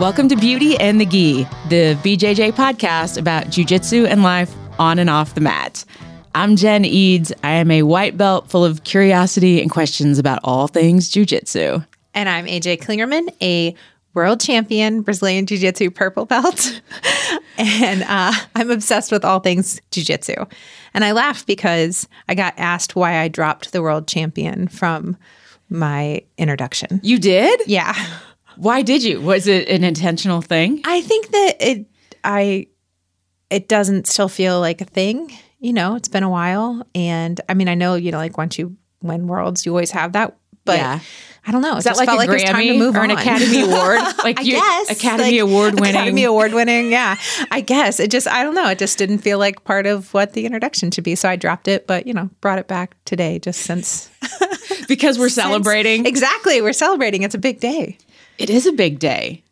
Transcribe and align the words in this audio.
Welcome 0.00 0.30
to 0.30 0.36
Beauty 0.36 0.78
and 0.78 0.98
the 0.98 1.04
Gi, 1.04 1.44
the 1.68 1.94
BJJ 2.02 2.52
podcast 2.52 3.18
about 3.18 3.48
jujitsu 3.48 4.08
and 4.08 4.22
life 4.22 4.50
on 4.78 4.98
and 4.98 5.10
off 5.10 5.34
the 5.34 5.42
mat. 5.42 5.84
I'm 6.34 6.56
Jen 6.56 6.86
Eads. 6.86 7.34
I 7.44 7.50
am 7.50 7.70
a 7.70 7.82
white 7.82 8.16
belt 8.16 8.48
full 8.48 8.64
of 8.64 8.84
curiosity 8.84 9.60
and 9.60 9.70
questions 9.70 10.18
about 10.18 10.40
all 10.42 10.68
things 10.68 11.10
jujitsu. 11.10 11.86
And 12.14 12.30
I'm 12.30 12.46
AJ 12.46 12.78
Klingerman, 12.78 13.28
a 13.42 13.74
world 14.14 14.40
champion 14.40 15.02
Brazilian 15.02 15.44
Jiu 15.44 15.58
Jitsu 15.58 15.90
purple 15.90 16.24
belt. 16.24 16.80
and 17.58 18.02
uh, 18.04 18.32
I'm 18.54 18.70
obsessed 18.70 19.12
with 19.12 19.22
all 19.22 19.40
things 19.40 19.82
Jiu 19.90 20.02
Jitsu. 20.02 20.46
And 20.94 21.04
I 21.04 21.12
laugh 21.12 21.44
because 21.44 22.08
I 22.26 22.34
got 22.34 22.54
asked 22.56 22.96
why 22.96 23.18
I 23.18 23.28
dropped 23.28 23.72
the 23.72 23.82
world 23.82 24.08
champion 24.08 24.66
from 24.66 25.18
my 25.68 26.22
introduction. 26.38 27.00
You 27.02 27.18
did? 27.18 27.60
Yeah. 27.66 27.94
Why 28.60 28.82
did 28.82 29.02
you? 29.02 29.20
Was 29.20 29.46
it 29.46 29.68
an 29.68 29.84
intentional 29.84 30.42
thing? 30.42 30.82
I 30.84 31.00
think 31.00 31.30
that 31.30 31.56
it, 31.60 31.86
I, 32.22 32.66
it 33.48 33.68
doesn't 33.68 34.06
still 34.06 34.28
feel 34.28 34.60
like 34.60 34.80
a 34.80 34.84
thing. 34.84 35.32
You 35.60 35.72
know, 35.72 35.94
it's 35.94 36.08
been 36.08 36.22
a 36.22 36.28
while. 36.30 36.86
And 36.94 37.40
I 37.48 37.54
mean, 37.54 37.68
I 37.68 37.74
know, 37.74 37.94
you 37.94 38.10
know, 38.12 38.18
like 38.18 38.36
once 38.38 38.58
you 38.58 38.76
win 39.02 39.26
worlds, 39.26 39.64
you 39.64 39.72
always 39.72 39.90
have 39.92 40.12
that. 40.12 40.36
But 40.64 40.76
Yeah. 40.78 41.00
I 41.46 41.52
don't 41.52 41.62
know. 41.62 41.78
Is 41.78 41.84
that 41.84 41.96
like 41.96 42.08
a 42.10 42.12
like 42.16 42.28
it's 42.28 42.44
time 42.44 42.56
to 42.56 42.68
Grammy 42.74 42.78
move 42.78 42.94
or 42.96 43.02
an 43.02 43.10
on. 43.12 43.16
Academy 43.18 43.62
Award? 43.62 44.00
Like 44.22 44.40
I 44.40 44.42
you- 44.42 44.52
guess 44.52 44.90
Academy 44.90 45.40
like, 45.40 45.50
Award 45.50 45.80
winning. 45.80 45.94
Academy 45.96 46.24
Award 46.24 46.52
winning. 46.52 46.92
Yeah, 46.92 47.16
I 47.50 47.62
guess 47.62 47.98
it 47.98 48.10
just 48.10 48.28
I 48.28 48.42
don't 48.42 48.54
know. 48.54 48.68
It 48.68 48.78
just 48.78 48.98
didn't 48.98 49.18
feel 49.18 49.38
like 49.38 49.64
part 49.64 49.86
of 49.86 50.12
what 50.12 50.34
the 50.34 50.44
introduction 50.44 50.90
should 50.90 51.02
be, 51.04 51.14
so 51.14 51.30
I 51.30 51.36
dropped 51.36 51.66
it. 51.66 51.86
But 51.86 52.06
you 52.06 52.12
know, 52.12 52.28
brought 52.42 52.58
it 52.58 52.68
back 52.68 52.94
today 53.06 53.38
just 53.38 53.62
since 53.62 54.10
because 54.88 55.18
we're 55.18 55.28
celebrating. 55.44 56.04
exactly. 56.04 56.60
We're 56.60 56.74
celebrating. 56.74 57.22
It's 57.22 57.34
a 57.34 57.38
big 57.38 57.58
day. 57.58 57.96
It 58.40 58.48
is 58.48 58.66
a 58.66 58.72
big 58.72 58.98
day. 58.98 59.42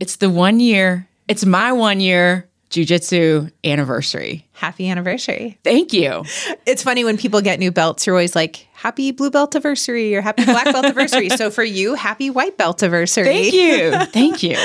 It's 0.00 0.16
the 0.16 0.28
one 0.28 0.58
year, 0.58 1.08
it's 1.28 1.46
my 1.46 1.70
one 1.70 2.00
year 2.00 2.48
jujitsu 2.70 3.52
anniversary. 3.62 4.48
Happy 4.52 4.88
anniversary! 4.88 5.58
Thank 5.62 5.92
you. 5.92 6.24
It's 6.66 6.82
funny 6.82 7.04
when 7.04 7.16
people 7.16 7.40
get 7.40 7.60
new 7.60 7.70
belts. 7.70 8.04
You're 8.04 8.16
always 8.16 8.34
like, 8.34 8.66
"Happy 8.72 9.12
blue 9.12 9.30
belt 9.30 9.54
anniversary" 9.54 10.16
or 10.16 10.22
"Happy 10.22 10.44
black 10.44 10.64
belt 10.64 10.84
anniversary." 10.84 11.28
So 11.28 11.50
for 11.50 11.62
you, 11.62 11.94
happy 11.94 12.30
white 12.30 12.56
belt 12.56 12.82
anniversary. 12.82 13.24
Thank 13.24 13.54
you. 13.54 14.06
Thank 14.06 14.42
you. 14.42 14.56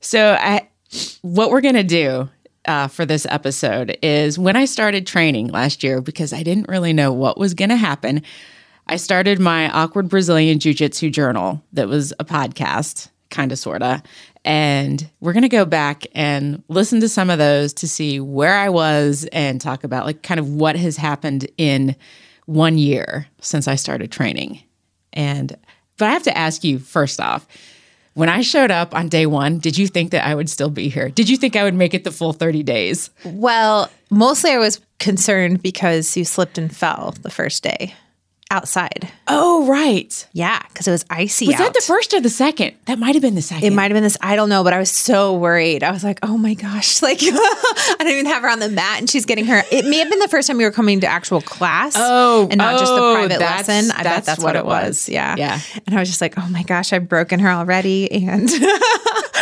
So, 0.00 0.36
I, 0.40 0.66
what 1.20 1.50
we're 1.50 1.60
going 1.60 1.74
to 1.74 1.84
do 1.84 2.30
uh, 2.64 2.88
for 2.88 3.04
this 3.04 3.26
episode 3.28 3.98
is 4.02 4.38
when 4.38 4.56
I 4.56 4.64
started 4.64 5.06
training 5.06 5.48
last 5.48 5.82
year, 5.82 6.00
because 6.00 6.32
I 6.32 6.42
didn't 6.42 6.68
really 6.68 6.94
know 6.94 7.12
what 7.12 7.36
was 7.36 7.52
going 7.52 7.68
to 7.70 7.76
happen, 7.76 8.22
I 8.90 8.96
started 8.96 9.38
my 9.38 9.70
Awkward 9.70 10.08
Brazilian 10.08 10.58
Jiu 10.58 10.74
Jitsu 10.74 11.10
journal 11.10 11.62
that 11.74 11.86
was 11.86 12.12
a 12.18 12.24
podcast, 12.24 13.08
kind 13.30 13.52
of, 13.52 13.58
sort 13.60 13.84
of. 13.84 14.02
And 14.44 15.08
we're 15.20 15.32
going 15.32 15.44
to 15.44 15.48
go 15.48 15.64
back 15.64 16.08
and 16.12 16.64
listen 16.66 16.98
to 17.02 17.08
some 17.08 17.30
of 17.30 17.38
those 17.38 17.72
to 17.74 17.86
see 17.86 18.18
where 18.18 18.56
I 18.56 18.68
was 18.68 19.28
and 19.30 19.60
talk 19.60 19.84
about, 19.84 20.06
like, 20.06 20.24
kind 20.24 20.40
of 20.40 20.48
what 20.48 20.74
has 20.74 20.96
happened 20.96 21.48
in 21.56 21.94
one 22.46 22.78
year 22.78 23.28
since 23.40 23.68
I 23.68 23.76
started 23.76 24.10
training. 24.10 24.60
And, 25.12 25.56
but 25.96 26.08
I 26.08 26.10
have 26.10 26.24
to 26.24 26.36
ask 26.36 26.64
you 26.64 26.80
first 26.80 27.20
off, 27.20 27.46
when 28.14 28.28
I 28.28 28.40
showed 28.40 28.72
up 28.72 28.92
on 28.92 29.08
day 29.08 29.26
one, 29.26 29.60
did 29.60 29.78
you 29.78 29.86
think 29.86 30.10
that 30.10 30.26
I 30.26 30.34
would 30.34 30.50
still 30.50 30.68
be 30.68 30.88
here? 30.88 31.10
Did 31.10 31.28
you 31.28 31.36
think 31.36 31.54
I 31.54 31.62
would 31.62 31.74
make 31.74 31.94
it 31.94 32.02
the 32.02 32.10
full 32.10 32.32
30 32.32 32.64
days? 32.64 33.10
Well, 33.24 33.88
mostly 34.10 34.50
I 34.50 34.58
was 34.58 34.80
concerned 34.98 35.62
because 35.62 36.16
you 36.16 36.24
slipped 36.24 36.58
and 36.58 36.74
fell 36.74 37.14
the 37.22 37.30
first 37.30 37.62
day 37.62 37.94
outside. 38.50 39.10
Oh, 39.28 39.66
right. 39.66 40.26
Yeah, 40.32 40.60
because 40.68 40.88
it 40.88 40.90
was 40.90 41.04
icy 41.08 41.46
Was 41.46 41.54
out. 41.56 41.58
that 41.58 41.74
the 41.74 41.80
first 41.86 42.12
or 42.12 42.20
the 42.20 42.28
second? 42.30 42.74
That 42.86 42.98
might 42.98 43.14
have 43.14 43.22
been 43.22 43.34
the 43.36 43.42
second. 43.42 43.64
It 43.64 43.72
might 43.72 43.84
have 43.90 43.94
been 43.94 44.02
this. 44.02 44.16
I 44.20 44.36
don't 44.36 44.48
know, 44.48 44.64
but 44.64 44.72
I 44.72 44.78
was 44.78 44.90
so 44.90 45.34
worried. 45.36 45.82
I 45.82 45.90
was 45.92 46.02
like, 46.04 46.18
"Oh 46.22 46.36
my 46.36 46.54
gosh!" 46.54 47.00
Like, 47.10 47.18
I 47.22 47.96
don't 47.98 48.08
even 48.08 48.26
have 48.26 48.42
her 48.42 48.48
on 48.48 48.58
the 48.58 48.68
mat, 48.68 48.98
and 48.98 49.08
she's 49.08 49.24
getting 49.24 49.46
her. 49.46 49.62
It 49.70 49.84
may 49.86 49.98
have 49.98 50.10
been 50.10 50.18
the 50.18 50.28
first 50.28 50.48
time 50.48 50.60
you 50.60 50.66
were 50.66 50.72
coming 50.72 51.00
to 51.00 51.06
actual 51.06 51.40
class. 51.40 51.94
Oh, 51.96 52.48
and 52.50 52.58
not 52.58 52.78
just 52.78 52.92
a 52.92 52.96
oh, 52.96 53.14
private 53.14 53.38
that's- 53.38 53.68
lesson. 53.68 53.90
I 53.92 53.96
bet 54.02 54.04
that's 54.04 54.26
that's 54.26 54.38
what 54.40 54.48
what, 54.54 54.56
it 54.56 54.60
it 54.60 54.66
was. 54.66 54.86
was. 54.86 55.08
Yeah, 55.08 55.36
Yeah. 55.36 55.60
And 55.86 55.96
I 55.96 56.00
was 56.00 56.08
just 56.08 56.20
like, 56.20 56.34
"Oh 56.38 56.48
my 56.50 56.62
gosh, 56.64 56.92
I've 56.92 57.08
broken 57.08 57.40
her 57.40 57.48
already," 57.50 58.10
and 58.26 58.48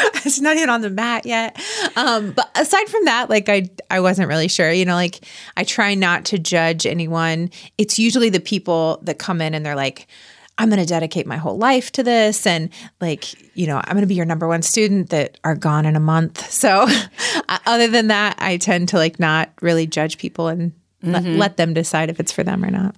she's 0.22 0.40
not 0.40 0.56
even 0.56 0.70
on 0.70 0.80
the 0.80 0.90
mat 0.90 1.26
yet. 1.26 1.60
Um, 1.96 2.32
but 2.32 2.50
aside 2.54 2.88
from 2.88 3.04
that, 3.04 3.30
like, 3.30 3.48
I 3.48 3.68
I 3.90 4.00
wasn't 4.00 4.28
really 4.28 4.48
sure. 4.48 4.70
You 4.70 4.84
know, 4.84 4.94
like 4.94 5.24
I 5.56 5.64
try 5.64 5.94
not 5.94 6.24
to 6.26 6.38
judge 6.38 6.86
anyone. 6.86 7.50
It's 7.76 7.98
usually 7.98 8.30
the 8.30 8.40
people 8.40 8.98
that 9.02 9.18
come 9.18 9.40
in 9.40 9.54
and 9.54 9.64
they're 9.64 9.76
like. 9.76 10.06
I'm 10.60 10.70
going 10.70 10.80
to 10.80 10.86
dedicate 10.86 11.24
my 11.24 11.36
whole 11.36 11.56
life 11.56 11.92
to 11.92 12.02
this. 12.02 12.44
And, 12.44 12.70
like, 13.00 13.32
you 13.56 13.68
know, 13.68 13.76
I'm 13.76 13.92
going 13.92 14.00
to 14.00 14.08
be 14.08 14.16
your 14.16 14.26
number 14.26 14.48
one 14.48 14.62
student 14.62 15.10
that 15.10 15.38
are 15.44 15.54
gone 15.54 15.86
in 15.86 15.94
a 15.94 16.00
month. 16.00 16.50
So, 16.50 16.84
uh, 17.48 17.58
other 17.64 17.86
than 17.86 18.08
that, 18.08 18.34
I 18.40 18.56
tend 18.56 18.88
to 18.88 18.96
like 18.96 19.20
not 19.20 19.50
really 19.62 19.86
judge 19.86 20.18
people 20.18 20.48
and 20.48 20.72
let, 21.04 21.22
let 21.22 21.56
them 21.58 21.74
decide 21.74 22.10
if 22.10 22.18
it's 22.18 22.32
for 22.32 22.42
them 22.42 22.64
or 22.64 22.72
not. 22.72 22.96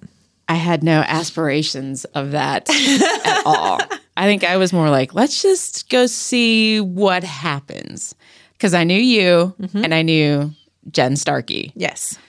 I 0.51 0.55
had 0.55 0.83
no 0.83 0.99
aspirations 1.07 2.03
of 2.03 2.31
that 2.31 2.69
at 3.25 3.43
all. 3.45 3.79
I 4.17 4.25
think 4.25 4.43
I 4.43 4.57
was 4.57 4.73
more 4.73 4.89
like, 4.89 5.13
let's 5.13 5.41
just 5.41 5.89
go 5.89 6.07
see 6.07 6.81
what 6.81 7.23
happens. 7.23 8.15
Because 8.51 8.73
I 8.73 8.83
knew 8.83 8.99
you 8.99 9.55
mm-hmm. 9.61 9.85
and 9.85 9.93
I 9.93 10.01
knew 10.01 10.51
Jen 10.91 11.15
Starkey. 11.15 11.71
Yes. 11.73 12.19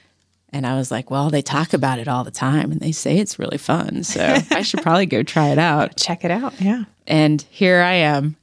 And 0.51 0.69
I 0.69 0.77
was 0.77 0.93
like, 0.93 1.11
well, 1.11 1.31
they 1.31 1.43
talk 1.43 1.73
about 1.73 1.99
it 1.99 2.07
all 2.07 2.23
the 2.23 2.31
time 2.31 2.71
and 2.71 2.81
they 2.81 2.93
say 2.93 3.19
it's 3.19 3.41
really 3.41 3.59
fun. 3.59 4.05
So 4.05 4.39
I 4.53 4.63
should 4.63 4.83
probably 4.83 5.07
go 5.07 5.25
try 5.25 5.49
it 5.49 5.59
out. 5.59 5.97
Check 5.97 6.25
it 6.25 6.31
out. 6.31 6.55
Yeah. 6.61 6.85
And 7.09 7.43
here 7.51 7.83
I 7.83 7.95
am 7.95 8.37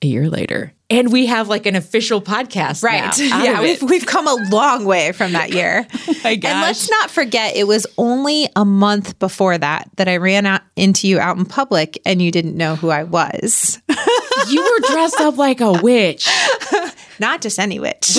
a 0.00 0.06
year 0.06 0.30
later. 0.30 0.74
And 0.92 1.12
we 1.12 1.26
have 1.26 1.48
like 1.48 1.66
an 1.66 1.76
official 1.76 2.20
podcast. 2.20 2.82
Right. 2.82 3.16
now 3.18 3.42
yeah. 3.42 3.62
We've, 3.62 3.82
we've 3.82 4.06
come 4.06 4.26
a 4.26 4.34
long 4.50 4.84
way 4.84 5.12
from 5.12 5.32
that 5.32 5.50
year. 5.52 5.86
Oh 6.04 6.14
my 6.24 6.30
And 6.30 6.42
let's 6.42 6.90
not 6.90 7.10
forget, 7.10 7.56
it 7.56 7.66
was 7.66 7.86
only 7.96 8.48
a 8.54 8.64
month 8.64 9.18
before 9.18 9.56
that 9.58 9.88
that 9.96 10.08
I 10.08 10.16
ran 10.18 10.46
out 10.46 10.60
into 10.76 11.08
you 11.08 11.18
out 11.18 11.36
in 11.36 11.44
public 11.44 12.00
and 12.04 12.20
you 12.20 12.30
didn't 12.30 12.56
know 12.56 12.76
who 12.76 12.90
I 12.90 13.02
was. 13.04 13.80
you 14.50 14.62
were 14.62 14.92
dressed 14.92 15.20
up 15.20 15.36
like 15.36 15.60
a 15.60 15.72
witch. 15.72 16.28
Not 17.18 17.40
just 17.40 17.58
any 17.58 17.80
witch. 17.80 18.18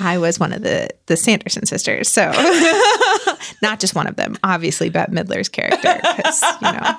I 0.00 0.18
was 0.18 0.40
one 0.40 0.52
of 0.52 0.62
the 0.62 0.88
the 1.06 1.16
Sanderson 1.16 1.66
sisters, 1.66 2.08
so 2.08 2.30
not 3.62 3.80
just 3.80 3.94
one 3.94 4.06
of 4.06 4.16
them. 4.16 4.36
Obviously, 4.42 4.88
Bette 4.88 5.12
Midler's 5.12 5.48
character, 5.48 6.00
because 6.16 6.42
you 6.62 6.72
know 6.72 6.96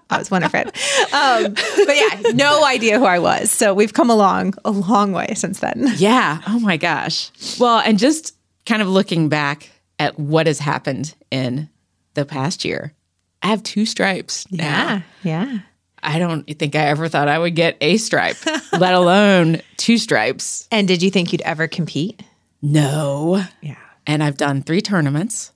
I 0.10 0.18
was 0.18 0.30
one 0.30 0.40
Winifred. 0.40 0.68
Um, 1.12 1.54
but 1.54 1.96
yeah, 1.96 2.32
no 2.34 2.64
idea 2.64 2.98
who 2.98 3.04
I 3.04 3.18
was. 3.18 3.50
So 3.50 3.74
we've 3.74 3.92
come 3.92 4.10
along 4.10 4.54
a 4.64 4.70
long 4.70 5.12
way 5.12 5.34
since 5.34 5.60
then. 5.60 5.86
Yeah. 5.96 6.40
Oh 6.46 6.58
my 6.60 6.76
gosh. 6.76 7.30
Well, 7.60 7.80
and 7.80 7.98
just 7.98 8.34
kind 8.66 8.80
of 8.82 8.88
looking 8.88 9.28
back 9.28 9.70
at 9.98 10.18
what 10.18 10.46
has 10.46 10.58
happened 10.58 11.14
in 11.30 11.68
the 12.14 12.24
past 12.24 12.64
year, 12.64 12.94
I 13.42 13.48
have 13.48 13.62
two 13.62 13.84
stripes. 13.84 14.50
now. 14.50 15.02
yeah. 15.22 15.58
I 16.02 16.18
don't 16.18 16.44
think 16.58 16.74
I 16.74 16.86
ever 16.86 17.08
thought 17.08 17.28
I 17.28 17.38
would 17.38 17.54
get 17.54 17.76
a 17.82 17.98
stripe, 17.98 18.38
let 18.72 18.94
alone 18.94 19.60
two 19.76 19.98
stripes. 19.98 20.66
And 20.72 20.88
did 20.88 21.02
you 21.02 21.10
think 21.10 21.32
you'd 21.32 21.42
ever 21.42 21.68
compete? 21.68 22.22
No. 22.62 23.42
Yeah. 23.60 23.76
And 24.06 24.22
I've 24.22 24.36
done 24.36 24.62
three 24.62 24.80
tournaments, 24.80 25.52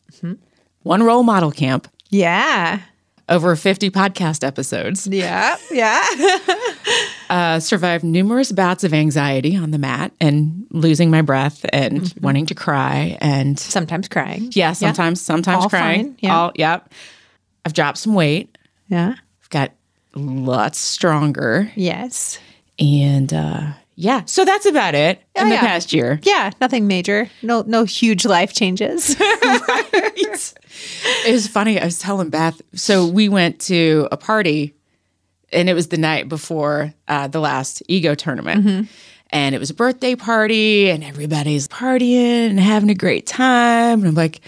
one 0.82 1.02
role 1.02 1.22
model 1.22 1.50
camp, 1.50 1.88
Yeah. 2.10 2.80
over 3.28 3.56
50 3.56 3.90
podcast 3.90 4.46
episodes, 4.46 5.06
Yeah. 5.06 5.56
Yeah. 5.70 6.04
uh, 7.30 7.60
survived 7.60 8.04
numerous 8.04 8.52
bouts 8.52 8.84
of 8.84 8.92
anxiety 8.94 9.56
on 9.56 9.70
the 9.70 9.78
mat 9.78 10.12
and 10.20 10.66
losing 10.70 11.10
my 11.10 11.22
breath 11.22 11.64
and 11.72 12.12
wanting 12.20 12.46
to 12.46 12.54
cry. 12.54 13.16
And 13.20 13.58
Sometimes 13.58 14.08
crying. 14.08 14.50
yeah, 14.54 14.72
sometimes, 14.72 15.20
sometimes 15.20 15.64
All 15.64 15.70
crying. 15.70 16.04
fine, 16.04 16.16
yeah. 16.20 16.36
All, 16.38 16.52
yep. 16.54 16.92
I've 17.64 17.72
dropped 17.72 17.98
some 17.98 18.14
weight. 18.14 18.56
Yeah. 18.88 19.14
I've 19.42 19.50
got 19.50 19.72
lots 20.14 20.78
stronger. 20.78 21.72
Yes. 21.74 22.38
And 22.78 23.32
uh, 23.32 23.72
yeah, 23.96 24.22
so 24.26 24.44
that's 24.44 24.66
about 24.66 24.94
it 24.94 25.22
in 25.34 25.48
the 25.48 25.54
yeah. 25.54 25.60
past 25.60 25.92
year. 25.92 26.18
Yeah. 26.22 26.50
Nothing 26.60 26.86
major. 26.86 27.30
No. 27.42 27.62
No 27.66 27.84
huge 27.84 28.24
life 28.24 28.52
changes. 28.52 29.16
It 31.26 31.32
was 31.32 31.46
funny. 31.46 31.80
I 31.80 31.84
was 31.84 31.98
telling 31.98 32.30
Beth. 32.30 32.60
So 32.74 33.06
we 33.06 33.28
went 33.28 33.60
to 33.62 34.08
a 34.10 34.16
party, 34.16 34.74
and 35.52 35.70
it 35.70 35.74
was 35.74 35.88
the 35.88 35.96
night 35.96 36.28
before 36.28 36.92
uh, 37.08 37.28
the 37.28 37.40
last 37.40 37.82
ego 37.88 38.14
tournament. 38.14 38.88
And 39.30 39.54
it 39.54 39.58
was 39.58 39.70
a 39.70 39.74
birthday 39.74 40.14
party, 40.14 40.90
and 40.90 41.02
everybody's 41.02 41.68
partying 41.68 42.50
and 42.50 42.60
having 42.60 42.90
a 42.90 42.94
great 42.94 43.26
time. 43.26 44.00
And 44.00 44.08
I'm 44.08 44.14
like, 44.14 44.40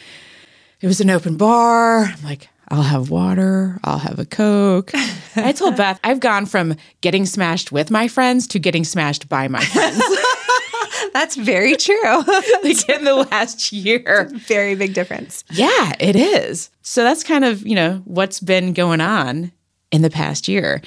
it 0.80 0.86
was 0.86 1.00
an 1.00 1.10
open 1.10 1.36
bar. 1.36 2.04
I'm 2.04 2.22
like, 2.22 2.48
I'll 2.68 2.82
have 2.82 3.10
water. 3.10 3.78
I'll 3.84 3.98
have 3.98 4.18
a 4.18 4.24
Coke. 4.24 4.90
I 5.36 5.52
told 5.52 5.76
Beth, 5.76 6.00
I've 6.02 6.20
gone 6.20 6.46
from 6.46 6.74
getting 7.00 7.26
smashed 7.26 7.70
with 7.72 7.90
my 7.90 8.08
friends 8.08 8.46
to 8.48 8.58
getting 8.58 8.84
smashed 8.84 9.28
by 9.28 9.48
my 9.48 9.64
friends 9.64 10.02
That's 11.12 11.36
very 11.36 11.76
true. 11.76 12.02
like 12.62 12.88
in 12.90 13.04
the 13.04 13.26
last 13.30 13.72
year. 13.72 14.30
very 14.48 14.74
big 14.74 14.92
difference. 14.92 15.44
Yeah, 15.50 15.92
it 15.98 16.14
is. 16.14 16.70
So 16.82 17.04
that's 17.04 17.24
kind 17.24 17.44
of, 17.44 17.66
you 17.66 17.74
know, 17.74 18.02
what's 18.04 18.38
been 18.38 18.74
going 18.74 19.00
on 19.00 19.50
in 19.90 20.02
the 20.02 20.10
past 20.10 20.46
year. 20.46 20.82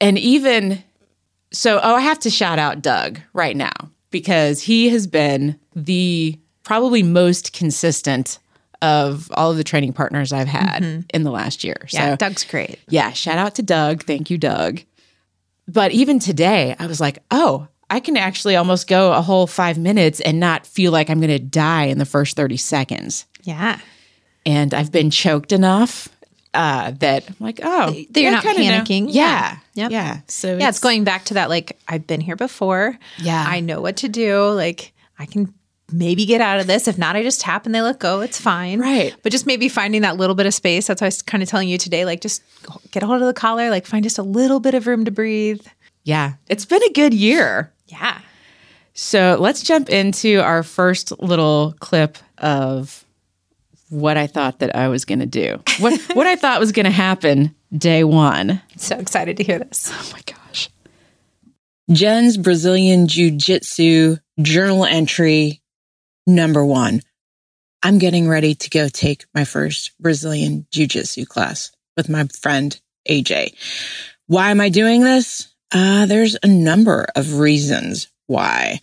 and 0.00 0.18
even 0.18 0.82
so, 1.52 1.80
oh, 1.82 1.94
I 1.94 2.00
have 2.00 2.18
to 2.20 2.30
shout 2.30 2.58
out 2.58 2.82
Doug 2.82 3.20
right 3.32 3.56
now 3.56 3.90
because 4.10 4.62
he 4.62 4.88
has 4.90 5.06
been 5.06 5.58
the 5.74 6.38
probably 6.62 7.02
most 7.02 7.52
consistent 7.52 8.38
of 8.82 9.30
all 9.34 9.50
of 9.50 9.56
the 9.56 9.64
training 9.64 9.92
partners 9.92 10.32
I've 10.32 10.46
had 10.48 11.04
in 11.12 11.22
the 11.24 11.30
last 11.30 11.64
year. 11.64 11.76
Yeah, 11.90 12.10
so, 12.12 12.16
Doug's 12.16 12.44
great. 12.44 12.78
yeah, 12.88 13.12
shout 13.12 13.38
out 13.38 13.54
to 13.56 13.62
Doug. 13.62 14.04
Thank 14.04 14.30
you, 14.30 14.38
Doug. 14.38 14.80
But 15.66 15.92
even 15.92 16.18
today, 16.18 16.74
I 16.78 16.86
was 16.86 17.00
like, 17.00 17.18
oh, 17.30 17.68
I 17.90 18.00
can 18.00 18.16
actually 18.16 18.56
almost 18.56 18.86
go 18.88 19.12
a 19.12 19.20
whole 19.22 19.46
five 19.46 19.78
minutes 19.78 20.20
and 20.20 20.38
not 20.40 20.66
feel 20.66 20.92
like 20.92 21.10
I'm 21.10 21.20
going 21.20 21.30
to 21.30 21.38
die 21.38 21.84
in 21.84 21.98
the 21.98 22.04
first 22.06 22.36
30 22.36 22.56
seconds. 22.56 23.26
Yeah. 23.42 23.80
And 24.46 24.72
I've 24.74 24.92
been 24.92 25.10
choked 25.10 25.52
enough 25.52 26.08
uh, 26.54 26.92
that 27.00 27.28
I'm 27.28 27.36
like, 27.40 27.60
oh, 27.62 27.90
That 28.10 28.20
you're 28.20 28.30
I 28.30 28.34
not 28.34 28.42
kinda 28.42 28.62
know. 28.64 28.80
panicking. 28.84 29.06
Yeah. 29.10 29.58
Yep. 29.74 29.90
Yeah. 29.90 30.20
So 30.28 30.56
Yeah, 30.56 30.68
it's 30.70 30.80
going 30.80 31.04
back 31.04 31.24
to 31.26 31.34
that 31.34 31.48
like 31.50 31.78
I've 31.86 32.06
been 32.06 32.20
here 32.20 32.36
before. 32.36 32.98
Yeah. 33.18 33.44
I 33.46 33.60
know 33.60 33.80
what 33.80 33.98
to 33.98 34.08
do. 34.08 34.48
Like 34.50 34.92
I 35.18 35.26
can 35.26 35.52
maybe 35.92 36.26
get 36.26 36.40
out 36.40 36.60
of 36.60 36.66
this. 36.66 36.88
If 36.88 36.98
not, 36.98 37.16
I 37.16 37.22
just 37.22 37.40
tap 37.40 37.66
and 37.66 37.74
they 37.74 37.80
let 37.80 37.98
go. 37.98 38.20
It's 38.20 38.40
fine. 38.40 38.80
Right. 38.80 39.14
But 39.22 39.32
just 39.32 39.46
maybe 39.46 39.68
finding 39.68 40.02
that 40.02 40.16
little 40.16 40.34
bit 40.34 40.46
of 40.46 40.54
space. 40.54 40.86
That's 40.86 41.00
why 41.00 41.06
I 41.06 41.08
was 41.08 41.22
kind 41.22 41.42
of 41.42 41.48
telling 41.48 41.68
you 41.68 41.78
today, 41.78 42.04
like 42.04 42.20
just 42.20 42.42
get 42.90 43.02
a 43.02 43.06
hold 43.06 43.20
of 43.20 43.26
the 43.26 43.34
collar, 43.34 43.70
like 43.70 43.86
find 43.86 44.02
just 44.02 44.18
a 44.18 44.22
little 44.22 44.60
bit 44.60 44.74
of 44.74 44.86
room 44.86 45.04
to 45.04 45.10
breathe. 45.10 45.66
Yeah. 46.04 46.34
It's 46.48 46.64
been 46.64 46.82
a 46.82 46.92
good 46.92 47.14
year. 47.14 47.72
Yeah. 47.86 48.20
So 48.94 49.36
let's 49.38 49.62
jump 49.62 49.90
into 49.90 50.40
our 50.40 50.62
first 50.62 51.18
little 51.20 51.74
clip 51.80 52.18
of 52.38 53.04
what 53.90 54.16
I 54.16 54.26
thought 54.26 54.58
that 54.58 54.74
I 54.76 54.88
was 54.88 55.04
going 55.04 55.20
to 55.20 55.26
do. 55.26 55.62
What 55.78 56.00
what 56.14 56.26
I 56.26 56.36
thought 56.36 56.60
was 56.60 56.72
going 56.72 56.84
to 56.84 56.90
happen 56.90 57.54
day 57.76 58.04
1. 58.04 58.60
So 58.76 58.96
excited 58.98 59.36
to 59.38 59.44
hear 59.44 59.58
this. 59.58 59.90
Oh 59.92 60.10
my 60.12 60.20
gosh. 60.26 60.70
Jen's 61.90 62.36
Brazilian 62.36 63.08
Jiu 63.08 63.30
Jitsu 63.30 64.16
journal 64.42 64.84
entry 64.84 65.57
number 66.28 66.64
one. 66.64 67.02
I'm 67.82 67.98
getting 67.98 68.28
ready 68.28 68.54
to 68.54 68.70
go 68.70 68.88
take 68.88 69.24
my 69.34 69.44
first 69.44 69.92
Brazilian 69.98 70.66
Jiu 70.70 70.86
Jitsu 70.86 71.24
class 71.24 71.72
with 71.96 72.08
my 72.08 72.26
friend 72.40 72.78
AJ. 73.08 73.54
Why 74.26 74.50
am 74.50 74.60
I 74.60 74.68
doing 74.68 75.02
this? 75.02 75.48
Uh, 75.72 76.06
there's 76.06 76.36
a 76.42 76.48
number 76.48 77.06
of 77.16 77.38
reasons 77.38 78.08
why. 78.26 78.80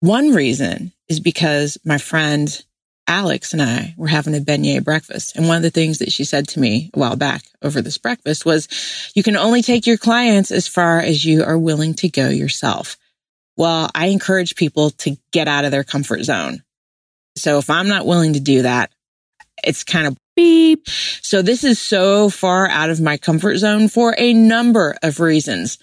One 0.00 0.32
reason 0.32 0.92
is 1.08 1.20
because 1.20 1.78
my 1.84 1.98
friend 1.98 2.64
Alex 3.08 3.52
and 3.52 3.62
I 3.62 3.94
were 3.96 4.08
having 4.08 4.34
a 4.34 4.40
beignet 4.40 4.84
breakfast. 4.84 5.36
And 5.36 5.46
one 5.46 5.56
of 5.56 5.62
the 5.62 5.70
things 5.70 5.98
that 5.98 6.12
she 6.12 6.24
said 6.24 6.48
to 6.48 6.60
me 6.60 6.90
a 6.92 6.98
while 6.98 7.16
back 7.16 7.42
over 7.62 7.80
this 7.80 7.98
breakfast 7.98 8.44
was, 8.44 8.68
you 9.14 9.22
can 9.22 9.36
only 9.36 9.62
take 9.62 9.86
your 9.86 9.96
clients 9.96 10.50
as 10.50 10.66
far 10.66 10.98
as 10.98 11.24
you 11.24 11.44
are 11.44 11.58
willing 11.58 11.94
to 11.94 12.08
go 12.08 12.28
yourself. 12.28 12.96
Well, 13.56 13.90
I 13.94 14.06
encourage 14.06 14.56
people 14.56 14.90
to 14.90 15.16
get 15.32 15.48
out 15.48 15.64
of 15.64 15.70
their 15.70 15.84
comfort 15.84 16.22
zone. 16.24 16.62
So 17.36 17.58
if 17.58 17.70
I'm 17.70 17.88
not 17.88 18.06
willing 18.06 18.34
to 18.34 18.40
do 18.40 18.62
that, 18.62 18.90
it's 19.64 19.84
kind 19.84 20.06
of 20.06 20.16
beep. 20.34 20.88
So 21.22 21.42
this 21.42 21.64
is 21.64 21.78
so 21.78 22.28
far 22.28 22.68
out 22.68 22.90
of 22.90 23.00
my 23.00 23.16
comfort 23.16 23.56
zone 23.56 23.88
for 23.88 24.14
a 24.18 24.32
number 24.32 24.96
of 25.02 25.20
reasons. 25.20 25.78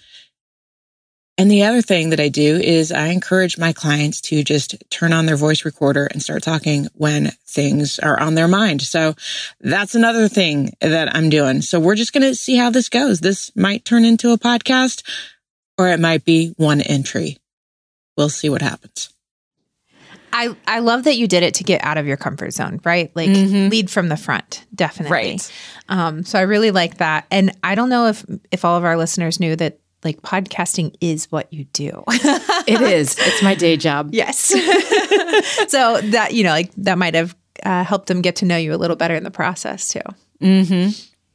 And 1.36 1.50
the 1.50 1.64
other 1.64 1.82
thing 1.82 2.10
that 2.10 2.20
I 2.20 2.28
do 2.28 2.56
is 2.56 2.92
I 2.92 3.08
encourage 3.08 3.58
my 3.58 3.72
clients 3.72 4.20
to 4.22 4.44
just 4.44 4.76
turn 4.90 5.12
on 5.12 5.26
their 5.26 5.36
voice 5.36 5.64
recorder 5.64 6.06
and 6.06 6.22
start 6.22 6.44
talking 6.44 6.86
when 6.94 7.32
things 7.44 7.98
are 7.98 8.18
on 8.20 8.36
their 8.36 8.46
mind. 8.46 8.82
So 8.82 9.14
that's 9.60 9.96
another 9.96 10.28
thing 10.28 10.74
that 10.80 11.14
I'm 11.14 11.30
doing. 11.30 11.60
So 11.60 11.80
we're 11.80 11.96
just 11.96 12.12
going 12.12 12.22
to 12.22 12.36
see 12.36 12.54
how 12.56 12.70
this 12.70 12.88
goes. 12.88 13.18
This 13.18 13.50
might 13.56 13.84
turn 13.84 14.04
into 14.04 14.32
a 14.32 14.38
podcast 14.38 15.02
or 15.76 15.88
it 15.88 15.98
might 15.98 16.24
be 16.24 16.54
one 16.56 16.80
entry. 16.80 17.38
We'll 18.16 18.28
see 18.28 18.48
what 18.48 18.62
happens. 18.62 19.10
I, 20.32 20.56
I 20.66 20.80
love 20.80 21.04
that 21.04 21.16
you 21.16 21.28
did 21.28 21.44
it 21.44 21.54
to 21.54 21.64
get 21.64 21.84
out 21.84 21.96
of 21.96 22.08
your 22.08 22.16
comfort 22.16 22.52
zone, 22.52 22.80
right? 22.84 23.14
Like 23.14 23.28
lead 23.28 23.88
from 23.88 24.08
the 24.08 24.16
front, 24.16 24.64
definitely. 24.74 25.12
Right. 25.12 25.52
Um, 25.88 26.24
so 26.24 26.40
I 26.40 26.42
really 26.42 26.72
like 26.72 26.96
that. 26.98 27.26
And 27.30 27.52
I 27.62 27.76
don't 27.76 27.88
know 27.88 28.08
if 28.08 28.24
if 28.50 28.64
all 28.64 28.76
of 28.76 28.84
our 28.84 28.96
listeners 28.96 29.38
knew 29.38 29.54
that 29.54 29.78
like 30.02 30.22
podcasting 30.22 30.96
is 31.00 31.30
what 31.30 31.52
you 31.52 31.64
do. 31.66 32.02
It 32.66 32.80
is. 32.80 33.14
It's 33.18 33.42
my 33.42 33.54
day 33.54 33.76
job. 33.76 34.10
yes. 34.12 34.38
so 35.68 36.00
that 36.00 36.30
you 36.32 36.42
know, 36.44 36.50
like 36.50 36.72
that 36.78 36.96
might 36.96 37.14
have 37.14 37.36
uh, 37.62 37.84
helped 37.84 38.06
them 38.08 38.22
get 38.22 38.36
to 38.36 38.46
know 38.46 38.56
you 38.56 38.74
a 38.74 38.76
little 38.76 38.96
better 38.96 39.14
in 39.14 39.22
the 39.22 39.30
process 39.30 39.88
too. 39.88 40.00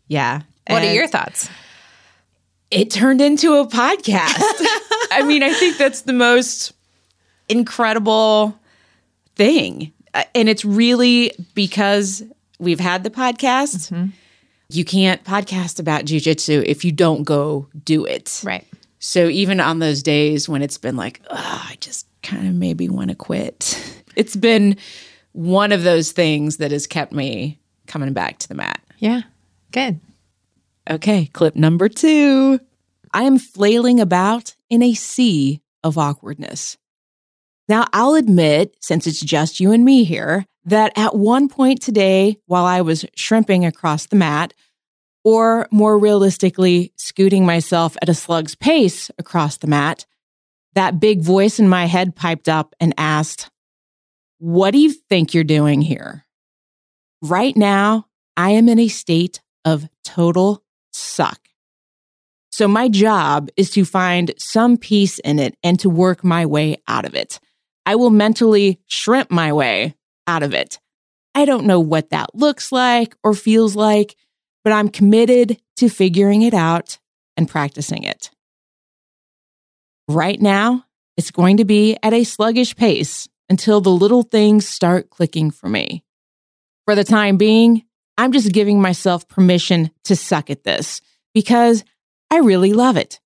Yeah. 0.08 0.42
What 0.68 0.84
are 0.84 0.94
your 0.94 1.08
thoughts? 1.08 1.50
It 2.72 2.92
turned 2.92 3.22
into 3.22 3.54
a 3.56 3.68
podcast. 3.68 4.36
I 5.12 5.24
mean, 5.26 5.42
I 5.44 5.54
think 5.54 5.78
that's 5.78 6.02
the 6.02 6.14
most 6.14 6.74
incredible 7.48 8.58
thing. 9.36 9.92
Uh, 10.14 10.24
And 10.36 10.48
it's 10.50 10.64
really 10.64 11.32
because 11.56 12.24
we've 12.60 12.80
had 12.80 13.04
the 13.04 13.10
podcast. 13.10 14.12
You 14.70 14.86
can't 14.86 15.24
podcast 15.24 15.80
about 15.80 16.06
jujitsu 16.06 16.64
if 16.66 16.86
you 16.86 16.92
don't 16.92 17.24
go 17.24 17.68
do 17.86 18.06
it. 18.06 18.42
Right. 18.44 18.66
So 19.00 19.28
even 19.30 19.60
on 19.60 19.80
those 19.80 20.04
days 20.04 20.48
when 20.48 20.62
it's 20.62 20.78
been 20.78 20.96
like, 20.96 21.22
oh, 21.30 21.66
I 21.70 21.76
just 21.80 22.06
kind 22.22 22.48
of 22.48 22.54
maybe 22.54 22.88
want 22.90 23.10
to 23.10 23.16
quit, 23.16 23.82
it's 24.16 24.36
been 24.36 24.78
one 25.32 25.72
of 25.72 25.84
those 25.84 26.12
things 26.12 26.58
that 26.58 26.72
has 26.72 26.86
kept 26.86 27.14
me 27.14 27.60
coming 27.88 28.14
back 28.14 28.38
to 28.40 28.48
the 28.48 28.56
mat. 28.56 28.80
Yeah. 29.00 29.22
Good. 29.72 30.00
Okay, 30.90 31.28
clip 31.28 31.56
number 31.56 31.88
two. 31.88 32.60
I 33.14 33.24
am 33.24 33.38
flailing 33.38 34.00
about 34.00 34.56
in 34.72 34.82
a 34.82 34.96
sea 34.96 35.62
of 35.84 36.00
awkwardness. 36.00 36.78
Now, 37.68 37.86
I'll 37.94 38.16
admit, 38.16 38.76
since 38.80 39.06
it's 39.06 39.20
just 39.20 39.60
you 39.60 39.72
and 39.72 39.86
me 39.86 40.04
here, 40.04 40.46
that 40.66 40.92
at 40.96 41.16
one 41.16 41.48
point 41.48 41.82
today, 41.82 42.38
while 42.48 42.66
I 42.66 42.82
was 42.82 43.06
shrimping 43.16 43.66
across 43.66 44.08
the 44.08 44.16
mat, 44.16 44.56
or 45.24 45.68
more 45.72 46.00
realistically, 46.00 46.92
scooting 46.96 47.46
myself 47.46 47.96
at 48.02 48.10
a 48.10 48.16
slug's 48.16 48.56
pace 48.56 49.12
across 49.20 49.58
the 49.58 49.68
mat, 49.68 50.08
that 50.74 51.00
big 51.00 51.22
voice 51.22 51.60
in 51.60 51.70
my 51.70 51.86
head 51.86 52.16
piped 52.16 52.50
up 52.50 52.74
and 52.80 52.96
asked, 52.98 53.52
What 54.40 54.72
do 54.72 54.80
you 54.80 54.92
think 54.92 55.36
you're 55.36 55.44
doing 55.44 55.82
here? 55.82 56.26
Right 57.22 57.56
now, 57.56 58.08
I 58.36 58.52
am 58.52 58.68
in 58.68 58.80
a 58.80 58.88
state 58.88 59.42
of 59.64 59.88
total 60.04 60.64
suck. 60.92 61.40
So 62.52 62.68
my 62.68 62.90
job 62.90 63.50
is 63.56 63.70
to 63.72 63.86
find 63.86 64.34
some 64.38 64.78
peace 64.78 65.20
in 65.20 65.40
it 65.40 65.56
and 65.64 65.80
to 65.80 65.90
work 65.90 66.24
my 66.24 66.46
way 66.46 66.78
out 66.88 67.06
of 67.06 67.16
it. 67.16 67.40
I 67.86 67.96
will 67.96 68.10
mentally 68.10 68.80
shrimp 68.88 69.32
my 69.32 69.54
way 69.54 69.96
out 70.28 70.44
of 70.44 70.54
it. 70.54 70.80
I 71.36 71.46
don't 71.46 71.66
know 71.66 71.80
what 71.80 72.10
that 72.10 72.36
looks 72.36 72.72
like 72.72 73.16
or 73.24 73.34
feels 73.34 73.76
like, 73.76 74.16
but 74.64 74.74
I'm 74.74 74.90
committed 74.90 75.60
to 75.78 75.90
figuring 75.90 76.42
it 76.42 76.54
out 76.54 76.98
and 77.38 77.48
practicing 77.48 78.04
it. 78.04 78.30
Right 80.08 80.42
now, 80.42 80.86
it's 81.18 81.32
going 81.32 81.58
to 81.58 81.66
be 81.66 81.98
at 82.04 82.14
a 82.14 82.24
sluggish 82.24 82.76
pace 82.76 83.28
until 83.50 83.80
the 83.82 83.90
little 83.92 84.24
things 84.24 84.68
start 84.68 85.10
clicking 85.10 85.52
for 85.52 85.70
me. 85.70 86.04
For 86.86 86.96
the 86.96 87.04
time 87.04 87.38
being, 87.38 87.84
I'm 88.20 88.34
just 88.34 88.52
giving 88.52 88.82
myself 88.82 89.30
permission 89.30 89.92
to 90.04 90.14
suck 90.14 90.50
at 90.50 90.66
this 90.66 91.00
because 91.34 91.86
I 92.30 92.40
really 92.40 92.74
love 92.74 92.98
it. 92.98 93.22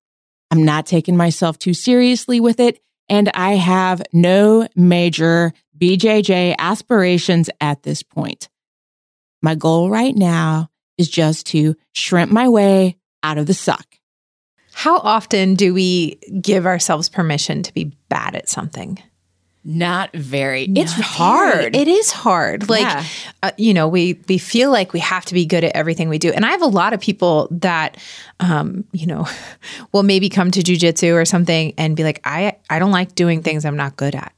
I'm 0.52 0.62
not 0.62 0.86
taking 0.86 1.16
myself 1.16 1.58
too 1.58 1.74
seriously 1.74 2.38
with 2.38 2.60
it, 2.60 2.78
and 3.08 3.28
I 3.34 3.54
have 3.54 4.02
no 4.12 4.68
major 4.76 5.52
BJJ 5.76 6.54
aspirations 6.60 7.50
at 7.60 7.82
this 7.82 8.04
point. 8.04 8.48
My 9.42 9.56
goal 9.56 9.90
right 9.90 10.14
now 10.14 10.70
is 10.96 11.08
just 11.08 11.46
to 11.48 11.74
shrimp 11.92 12.30
my 12.30 12.48
way 12.48 12.96
out 13.24 13.36
of 13.36 13.46
the 13.46 13.54
suck. 13.54 13.98
How 14.72 14.98
often 14.98 15.56
do 15.56 15.74
we 15.74 16.20
give 16.40 16.66
ourselves 16.66 17.08
permission 17.08 17.64
to 17.64 17.74
be 17.74 17.96
bad 18.08 18.36
at 18.36 18.48
something? 18.48 19.02
Not 19.66 20.12
very. 20.12 20.64
it's 20.64 20.92
hard. 20.92 21.72
very. 21.72 21.82
It 21.82 21.88
is 21.88 22.10
hard. 22.12 22.68
Like, 22.68 22.82
Yeah. 22.82 23.04
uh, 23.42 23.50
you 23.56 23.72
know, 23.72 23.88
we 23.88 24.18
we 24.28 24.36
feel 24.36 24.70
like 24.70 24.92
we 24.92 25.00
have 25.00 25.24
to 25.26 25.34
be 25.34 25.46
good 25.46 25.64
at 25.64 25.74
everything 25.74 26.10
we 26.10 26.18
do, 26.18 26.30
and 26.30 26.44
I 26.44 26.50
have 26.50 26.60
a 26.62 26.66
lot 26.66 26.92
of 26.92 27.00
people 27.00 27.48
that, 27.50 27.96
um, 28.40 28.84
you 28.92 29.06
know, 29.06 29.26
will 29.92 30.02
maybe 30.02 30.28
come 30.28 30.50
to 30.50 30.60
jujitsu 30.60 31.14
or 31.14 31.24
something 31.24 31.72
and 31.78 31.96
be 31.96 32.04
like, 32.04 32.20
I 32.24 32.56
I 32.68 32.78
don't 32.78 32.90
like 32.92 33.14
doing 33.14 33.42
things 33.42 33.64
I'm 33.64 33.76
not 33.76 33.96
good 33.96 34.14
at. 34.14 34.32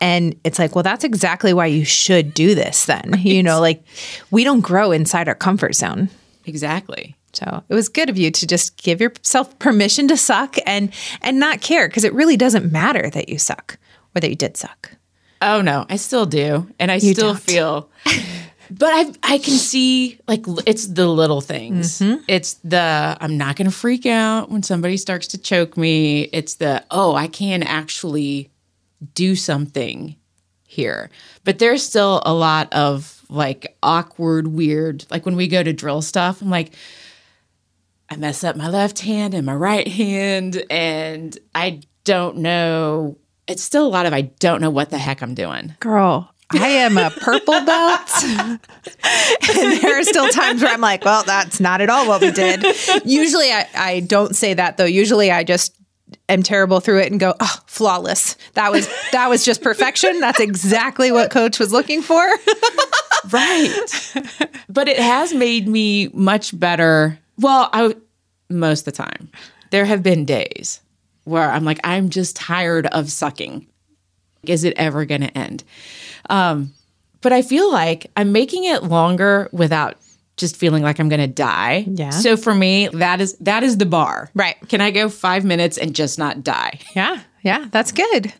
And 0.00 0.34
it's 0.44 0.58
like, 0.58 0.74
well, 0.74 0.82
that's 0.82 1.04
exactly 1.04 1.52
why 1.52 1.66
you 1.66 1.84
should 1.84 2.32
do 2.32 2.54
this. 2.54 2.84
Then, 2.86 3.14
you 3.18 3.42
know, 3.42 3.60
like 3.60 3.82
we 4.30 4.44
don't 4.44 4.60
grow 4.60 4.92
inside 4.92 5.28
our 5.28 5.34
comfort 5.34 5.74
zone. 5.74 6.08
exactly. 6.44 7.16
So 7.32 7.62
it 7.68 7.74
was 7.74 7.90
good 7.90 8.08
of 8.08 8.16
you 8.16 8.30
to 8.30 8.46
just 8.46 8.82
give 8.82 8.98
yourself 9.00 9.58
permission 9.58 10.08
to 10.08 10.16
suck 10.16 10.56
and 10.64 10.90
and 11.20 11.38
not 11.38 11.60
care 11.60 11.86
because 11.88 12.04
it 12.04 12.14
really 12.14 12.36
doesn't 12.38 12.72
matter 12.72 13.10
that 13.10 13.28
you 13.28 13.36
suck 13.38 13.76
or 14.16 14.20
that 14.20 14.30
you 14.30 14.36
did 14.36 14.56
suck. 14.56 14.92
Oh 15.42 15.60
no, 15.60 15.84
I 15.88 15.96
still 15.96 16.26
do. 16.26 16.66
And 16.78 16.90
I 16.90 16.98
still 16.98 17.34
don't. 17.34 17.40
feel 17.40 17.90
But 18.70 18.92
I 18.92 19.34
I 19.34 19.38
can 19.38 19.54
see 19.54 20.18
like 20.26 20.44
it's 20.66 20.86
the 20.88 21.06
little 21.06 21.40
things. 21.40 22.00
Mm-hmm. 22.00 22.24
It's 22.28 22.54
the 22.64 23.16
I'm 23.20 23.36
not 23.36 23.56
going 23.56 23.70
to 23.70 23.76
freak 23.76 24.06
out 24.06 24.50
when 24.50 24.62
somebody 24.62 24.96
starts 24.96 25.28
to 25.28 25.38
choke 25.38 25.76
me. 25.76 26.22
It's 26.32 26.54
the 26.54 26.84
oh, 26.90 27.14
I 27.14 27.28
can 27.28 27.62
actually 27.62 28.50
do 29.14 29.36
something 29.36 30.16
here. 30.66 31.10
But 31.44 31.58
there's 31.58 31.84
still 31.84 32.22
a 32.24 32.34
lot 32.34 32.72
of 32.72 33.22
like 33.28 33.76
awkward, 33.82 34.48
weird. 34.48 35.04
Like 35.10 35.24
when 35.24 35.36
we 35.36 35.46
go 35.46 35.62
to 35.62 35.72
drill 35.72 36.02
stuff, 36.02 36.42
I'm 36.42 36.50
like 36.50 36.72
I 38.08 38.16
mess 38.16 38.42
up 38.42 38.56
my 38.56 38.68
left 38.68 39.00
hand 39.00 39.34
and 39.34 39.46
my 39.46 39.54
right 39.54 39.86
hand 39.86 40.64
and 40.70 41.38
I 41.54 41.82
don't 42.04 42.38
know. 42.38 43.16
It's 43.46 43.62
still 43.62 43.86
a 43.86 43.88
lot 43.88 44.06
of 44.06 44.12
I 44.12 44.22
don't 44.22 44.60
know 44.60 44.70
what 44.70 44.90
the 44.90 44.98
heck 44.98 45.22
I'm 45.22 45.34
doing. 45.34 45.74
Girl, 45.80 46.32
I 46.52 46.68
am 46.68 46.96
a 46.98 47.10
purple 47.10 47.64
belt. 47.64 48.10
and 48.24 48.60
there 49.82 49.98
are 49.98 50.04
still 50.04 50.28
times 50.28 50.62
where 50.62 50.72
I'm 50.72 50.80
like, 50.80 51.04
well, 51.04 51.24
that's 51.24 51.60
not 51.60 51.80
at 51.80 51.90
all 51.90 52.06
what 52.06 52.20
we 52.20 52.30
did. 52.30 52.64
Usually 53.04 53.50
I, 53.50 53.68
I 53.74 54.00
don't 54.00 54.34
say 54.34 54.54
that 54.54 54.76
though. 54.76 54.84
Usually 54.84 55.30
I 55.30 55.44
just 55.44 55.74
am 56.28 56.42
terrible 56.42 56.80
through 56.80 57.00
it 57.00 57.10
and 57.10 57.18
go, 57.18 57.34
oh, 57.40 57.58
flawless. 57.66 58.36
That 58.54 58.70
was 58.70 58.88
that 59.12 59.28
was 59.28 59.44
just 59.44 59.62
perfection. 59.62 60.20
That's 60.20 60.40
exactly 60.40 61.10
what 61.10 61.30
coach 61.30 61.58
was 61.58 61.72
looking 61.72 62.02
for. 62.02 62.24
Right. 63.32 64.12
but 64.68 64.86
it 64.86 64.98
has 65.00 65.34
made 65.34 65.66
me 65.66 66.08
much 66.12 66.56
better. 66.56 67.18
Well, 67.38 67.68
I 67.72 67.96
most 68.48 68.86
of 68.86 68.94
the 68.94 69.02
time. 69.02 69.30
There 69.70 69.84
have 69.84 70.00
been 70.00 70.24
days 70.24 70.80
where 71.26 71.50
I'm 71.50 71.64
like, 71.64 71.80
I'm 71.84 72.08
just 72.08 72.36
tired 72.36 72.86
of 72.86 73.10
sucking. 73.10 73.66
Is 74.44 74.64
it 74.64 74.74
ever 74.76 75.04
going 75.04 75.22
to 75.22 75.36
end? 75.38 75.64
Um, 76.30 76.72
but 77.20 77.32
I 77.32 77.42
feel 77.42 77.70
like 77.70 78.10
I'm 78.16 78.32
making 78.32 78.64
it 78.64 78.84
longer 78.84 79.48
without 79.52 79.96
just 80.36 80.56
feeling 80.56 80.82
like 80.82 80.98
I'm 81.00 81.08
going 81.08 81.20
to 81.20 81.26
die. 81.26 81.84
Yeah. 81.88 82.10
So 82.10 82.36
for 82.36 82.54
me, 82.54 82.88
that 82.88 83.20
is 83.20 83.36
that 83.38 83.62
is 83.62 83.78
the 83.78 83.86
bar. 83.86 84.30
Right. 84.34 84.56
Can 84.68 84.80
I 84.80 84.90
go 84.90 85.08
5 85.08 85.44
minutes 85.44 85.78
and 85.78 85.94
just 85.94 86.18
not 86.18 86.44
die? 86.44 86.78
Yeah. 86.94 87.20
Yeah. 87.42 87.66
That's 87.70 87.90
good. 87.90 88.32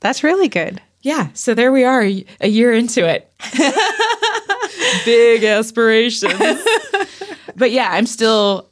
That's 0.00 0.22
really 0.22 0.48
good. 0.48 0.82
Yeah. 1.02 1.28
So 1.34 1.54
there 1.54 1.72
we 1.72 1.84
are, 1.84 2.02
a 2.02 2.24
a 2.40 2.48
year 2.48 2.72
into 2.74 3.06
it. 3.08 3.32
Big 5.04 5.44
aspirations. 5.44 6.62
but 7.56 7.70
yeah, 7.70 7.88
I'm 7.92 8.06
still. 8.06 8.68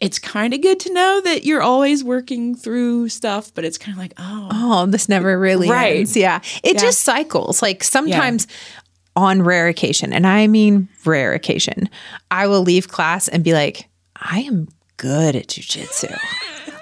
It's 0.00 0.18
kind 0.20 0.54
of 0.54 0.60
good 0.62 0.78
to 0.80 0.92
know 0.92 1.20
that 1.24 1.44
you're 1.44 1.62
always 1.62 2.04
working 2.04 2.54
through 2.54 3.08
stuff, 3.08 3.52
but 3.54 3.64
it's 3.64 3.78
kind 3.78 3.96
of 3.96 3.98
like, 3.98 4.12
oh, 4.18 4.48
Oh, 4.52 4.86
this 4.86 5.08
never 5.08 5.38
really 5.38 5.68
Right. 5.68 5.96
ends. 5.96 6.16
Yeah. 6.16 6.40
It 6.62 6.74
Yeah. 6.74 6.80
just 6.80 7.02
cycles. 7.02 7.62
Like 7.62 7.82
sometimes 7.82 8.46
on 9.16 9.42
rare 9.42 9.66
occasion, 9.66 10.12
and 10.12 10.24
I 10.26 10.46
mean 10.46 10.88
rare 11.04 11.32
occasion, 11.34 11.88
I 12.30 12.46
will 12.46 12.62
leave 12.62 12.86
class 12.88 13.26
and 13.26 13.42
be 13.42 13.52
like, 13.52 13.88
I 14.16 14.40
am 14.40 14.68
good 14.98 15.34
at 15.34 15.48
jujitsu. 15.48 16.16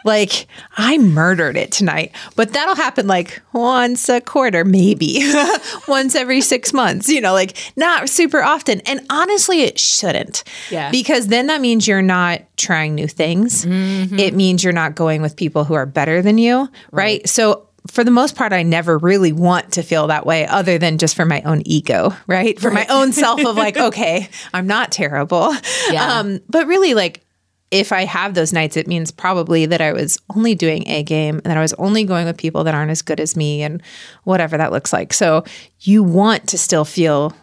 Like 0.06 0.46
I 0.76 0.96
murdered 0.98 1.56
it 1.56 1.72
tonight. 1.72 2.12
But 2.36 2.52
that'll 2.52 2.76
happen 2.76 3.06
like 3.06 3.42
once 3.52 4.08
a 4.08 4.20
quarter, 4.20 4.64
maybe 4.64 5.20
once 5.88 6.14
every 6.14 6.40
six 6.40 6.72
months, 6.72 7.08
you 7.08 7.20
know, 7.20 7.32
like 7.32 7.56
not 7.76 8.08
super 8.08 8.42
often. 8.42 8.80
And 8.80 9.04
honestly, 9.10 9.62
it 9.62 9.78
shouldn't. 9.78 10.44
Yeah. 10.70 10.90
Because 10.90 11.26
then 11.26 11.48
that 11.48 11.60
means 11.60 11.86
you're 11.86 12.02
not 12.02 12.42
trying 12.56 12.94
new 12.94 13.08
things. 13.08 13.66
It 13.66 14.34
means 14.34 14.64
you're 14.64 14.72
not 14.72 14.94
going 14.94 15.20
with 15.20 15.36
people 15.36 15.64
who 15.64 15.74
are 15.74 15.86
better 15.86 16.22
than 16.22 16.38
you. 16.38 16.70
Right. 16.90 17.28
So 17.28 17.66
for 17.90 18.04
the 18.04 18.10
most 18.10 18.36
part, 18.36 18.52
I 18.52 18.62
never 18.62 18.98
really 18.98 19.32
want 19.32 19.72
to 19.72 19.82
feel 19.82 20.08
that 20.08 20.26
way 20.26 20.46
other 20.46 20.78
than 20.78 20.98
just 20.98 21.14
for 21.16 21.24
my 21.24 21.42
own 21.42 21.62
ego, 21.64 22.12
right? 22.26 22.58
For 22.58 22.70
my 22.70 22.86
own 22.86 23.12
self 23.12 23.44
of 23.44 23.56
like, 23.56 23.76
okay, 23.76 24.28
I'm 24.52 24.66
not 24.66 24.92
terrible. 24.92 25.54
Yeah. 25.90 26.18
Um, 26.18 26.40
but 26.48 26.66
really, 26.66 26.94
like, 26.94 27.22
if 27.70 27.90
I 27.92 28.04
have 28.04 28.34
those 28.34 28.52
nights, 28.52 28.76
it 28.76 28.86
means 28.86 29.10
probably 29.10 29.66
that 29.66 29.80
I 29.80 29.92
was 29.92 30.18
only 30.36 30.54
doing 30.54 30.86
a 30.88 31.02
game 31.02 31.36
and 31.36 31.44
that 31.46 31.56
I 31.56 31.60
was 31.62 31.72
only 31.74 32.04
going 32.04 32.26
with 32.26 32.36
people 32.38 32.62
that 32.64 32.74
aren't 32.74 32.90
as 32.92 33.02
good 33.02 33.18
as 33.20 33.36
me 33.36 33.62
and 33.62 33.82
whatever 34.24 34.56
that 34.56 34.70
looks 34.72 34.92
like. 34.92 35.12
So 35.12 35.44
you 35.80 36.02
want 36.04 36.48
to 36.48 36.58
still 36.58 36.84
feel 36.84 37.34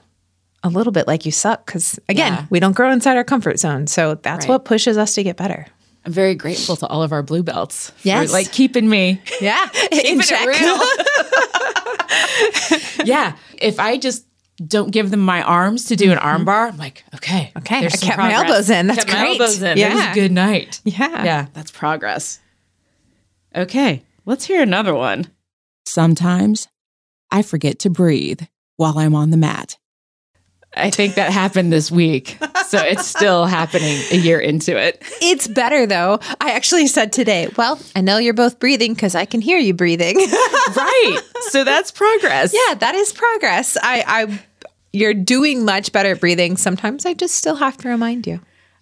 a 0.63 0.69
little 0.69 0.93
bit 0.93 1.07
like 1.07 1.25
you 1.25 1.31
suck 1.33 1.65
because, 1.65 1.99
again, 2.07 2.33
Yeah. 2.33 2.45
we 2.49 2.59
don't 2.61 2.71
grow 2.75 2.89
inside 2.91 3.17
our 3.17 3.23
comfort 3.25 3.59
zone. 3.59 3.85
So 3.87 4.15
that's 4.15 4.45
Right. 4.45 4.49
what 4.53 4.63
pushes 4.65 4.97
us 4.97 5.13
to 5.15 5.23
get 5.23 5.35
better. 5.35 5.65
I'm 6.05 6.13
very 6.13 6.35
grateful 6.35 6.75
to 6.77 6.87
all 6.87 7.01
of 7.03 7.11
our 7.11 7.21
blue 7.23 7.43
belts 7.43 7.91
Yes. 8.03 8.27
for 8.27 8.33
like 8.33 8.51
keeping 8.51 8.89
me. 8.89 9.21
Yeah. 9.41 9.61
In 9.91 10.19
it 10.21 10.25
check. 10.25 10.47
yeah. 13.05 13.35
If 13.57 13.79
I 13.79 13.97
just 13.97 14.25
don't 14.57 14.91
give 14.91 15.11
them 15.11 15.19
my 15.19 15.41
arms 15.41 15.85
to 15.85 15.95
do 15.95 16.11
an 16.11 16.17
mm-hmm. 16.17 16.27
arm 16.27 16.45
bar, 16.45 16.67
I'm 16.67 16.77
like, 16.77 17.03
okay, 17.15 17.51
Okay, 17.57 17.81
there's 17.81 17.93
I 17.93 17.97
some 17.97 18.07
kept 18.07 18.19
my 18.19 18.33
elbows 18.33 18.69
in. 18.69 18.87
That's 18.87 18.99
kept 18.99 19.11
my 19.11 19.19
great. 19.19 19.41
elbows 19.41 19.61
in. 19.61 19.77
Yeah. 19.77 19.91
It 19.91 19.95
was 19.95 20.05
a 20.05 20.13
good 20.13 20.31
night. 20.31 20.81
Yeah. 20.83 21.23
Yeah, 21.23 21.45
that's 21.53 21.71
progress. 21.71 22.39
Okay, 23.55 24.03
let's 24.25 24.45
hear 24.45 24.61
another 24.61 24.93
one. 24.93 25.27
Sometimes 25.85 26.67
I 27.31 27.41
forget 27.41 27.79
to 27.79 27.89
breathe 27.89 28.41
while 28.77 28.97
I'm 28.97 29.15
on 29.15 29.31
the 29.31 29.37
mat. 29.37 29.77
I 30.75 30.89
think 30.89 31.15
that 31.15 31.31
happened 31.31 31.71
this 31.71 31.91
week. 31.91 32.37
So 32.67 32.79
it's 32.79 33.05
still 33.05 33.45
happening 33.59 34.01
a 34.11 34.17
year 34.17 34.39
into 34.39 34.77
it. 34.77 35.01
It's 35.21 35.47
better 35.47 35.85
though. 35.85 36.19
I 36.41 36.51
actually 36.51 36.87
said 36.87 37.13
today, 37.13 37.49
well, 37.57 37.79
I 37.95 38.01
know 38.01 38.17
you're 38.17 38.33
both 38.33 38.59
breathing 38.59 38.93
because 38.93 39.15
I 39.15 39.25
can 39.25 39.41
hear 39.41 39.57
you 39.57 39.73
breathing. 39.73 40.17
Right. 40.75 41.19
So 41.49 41.65
that's 41.65 41.91
progress. 41.91 42.53
yeah, 42.53 42.75
that 42.75 42.95
is 42.95 43.11
progress. 43.11 43.75
I, 43.83 44.03
I, 44.07 44.39
you're 44.93 45.13
doing 45.13 45.65
much 45.65 45.91
better 45.91 46.11
at 46.11 46.21
breathing. 46.21 46.55
Sometimes 46.55 47.05
I 47.05 47.13
just 47.13 47.35
still 47.35 47.55
have 47.55 47.75
to 47.79 47.89
remind 47.89 48.25
you. 48.25 48.39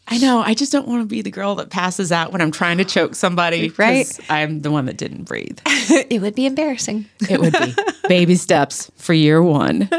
I 0.08 0.20
know. 0.20 0.42
I 0.42 0.54
just 0.54 0.72
don't 0.72 0.88
want 0.88 1.02
to 1.02 1.08
be 1.08 1.22
the 1.22 1.32
girl 1.32 1.56
that 1.56 1.70
passes 1.70 2.12
out 2.12 2.32
when 2.32 2.40
I'm 2.40 2.52
trying 2.52 2.78
to 2.78 2.86
choke 2.86 3.16
somebody. 3.16 3.70
Right. 3.70 4.08
I'm 4.30 4.62
the 4.62 4.70
one 4.70 4.86
that 4.86 4.98
didn't 4.98 5.24
breathe. 5.24 5.60
it 5.66 6.22
would 6.22 6.36
be 6.36 6.46
embarrassing. 6.46 7.06
It 7.30 7.40
would 7.40 7.54
be 7.54 7.74
baby 8.08 8.36
steps 8.36 8.92
for 8.96 9.14
year 9.14 9.42
one. 9.42 9.90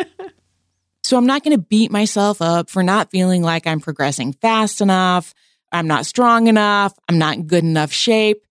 So 1.12 1.18
I'm 1.18 1.26
not 1.26 1.44
going 1.44 1.54
to 1.54 1.62
beat 1.62 1.90
myself 1.90 2.40
up 2.40 2.70
for 2.70 2.82
not 2.82 3.10
feeling 3.10 3.42
like 3.42 3.66
I'm 3.66 3.80
progressing 3.80 4.32
fast 4.32 4.80
enough. 4.80 5.34
I'm 5.70 5.86
not 5.86 6.06
strong 6.06 6.46
enough. 6.46 6.94
I'm 7.06 7.18
not 7.18 7.36
in 7.36 7.46
good 7.46 7.64
enough 7.64 7.92
shape. 7.92 8.46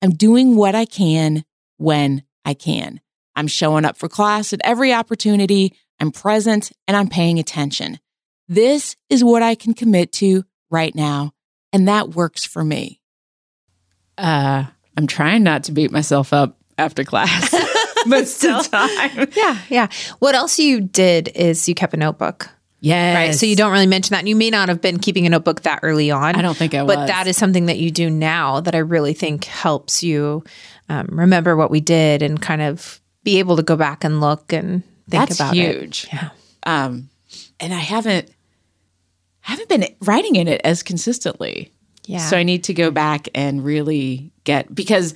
I'm 0.00 0.12
doing 0.12 0.56
what 0.56 0.74
I 0.74 0.86
can 0.86 1.44
when 1.76 2.22
I 2.46 2.54
can. 2.54 3.02
I'm 3.36 3.46
showing 3.46 3.84
up 3.84 3.98
for 3.98 4.08
class 4.08 4.54
at 4.54 4.62
every 4.64 4.90
opportunity. 4.90 5.74
I'm 6.00 6.10
present 6.10 6.72
and 6.86 6.96
I'm 6.96 7.08
paying 7.08 7.38
attention. 7.38 7.98
This 8.48 8.96
is 9.10 9.22
what 9.22 9.42
I 9.42 9.54
can 9.54 9.74
commit 9.74 10.10
to 10.12 10.44
right 10.70 10.94
now. 10.94 11.32
And 11.74 11.88
that 11.88 12.14
works 12.14 12.42
for 12.42 12.64
me. 12.64 13.02
Uh, 14.16 14.64
I'm 14.96 15.08
trying 15.08 15.42
not 15.42 15.64
to 15.64 15.72
beat 15.72 15.90
myself 15.90 16.32
up 16.32 16.56
after 16.78 17.04
class 17.04 17.52
most 18.06 18.44
of 18.44 18.62
the 18.64 18.68
time. 18.70 19.28
Yeah, 19.36 19.58
yeah. 19.68 19.88
What 20.18 20.34
else 20.34 20.58
you 20.58 20.80
did 20.80 21.28
is 21.34 21.68
you 21.68 21.74
kept 21.74 21.94
a 21.94 21.96
notebook. 21.96 22.48
Yes. 22.80 23.16
Right. 23.16 23.34
So 23.34 23.44
you 23.46 23.56
don't 23.56 23.72
really 23.72 23.86
mention 23.88 24.14
that. 24.14 24.20
And 24.20 24.28
you 24.28 24.36
may 24.36 24.50
not 24.50 24.68
have 24.68 24.80
been 24.80 24.98
keeping 25.00 25.26
a 25.26 25.30
notebook 25.30 25.62
that 25.62 25.80
early 25.82 26.10
on. 26.12 26.36
I 26.36 26.42
don't 26.42 26.56
think 26.56 26.74
I 26.74 26.84
But 26.84 26.98
was. 26.98 27.08
that 27.08 27.26
is 27.26 27.36
something 27.36 27.66
that 27.66 27.78
you 27.78 27.90
do 27.90 28.08
now 28.08 28.60
that 28.60 28.74
I 28.74 28.78
really 28.78 29.14
think 29.14 29.44
helps 29.46 30.02
you 30.04 30.44
um, 30.88 31.08
remember 31.10 31.56
what 31.56 31.70
we 31.72 31.80
did 31.80 32.22
and 32.22 32.40
kind 32.40 32.62
of 32.62 33.00
be 33.24 33.40
able 33.40 33.56
to 33.56 33.62
go 33.64 33.74
back 33.76 34.04
and 34.04 34.20
look 34.20 34.52
and 34.52 34.84
think 35.10 35.28
That's 35.28 35.34
about 35.40 35.56
it. 35.56 35.76
huge. 35.80 36.06
Yeah. 36.12 36.28
Um, 36.64 37.10
and 37.58 37.74
I 37.74 37.78
haven't 37.78 38.30
haven't 39.40 39.68
been 39.68 39.86
writing 40.02 40.36
in 40.36 40.46
it 40.46 40.60
as 40.62 40.82
consistently. 40.82 41.72
Yeah. 42.06 42.18
So 42.18 42.36
I 42.36 42.42
need 42.44 42.64
to 42.64 42.74
go 42.74 42.90
back 42.90 43.28
and 43.34 43.64
really 43.64 44.30
get 44.44 44.72
because 44.72 45.14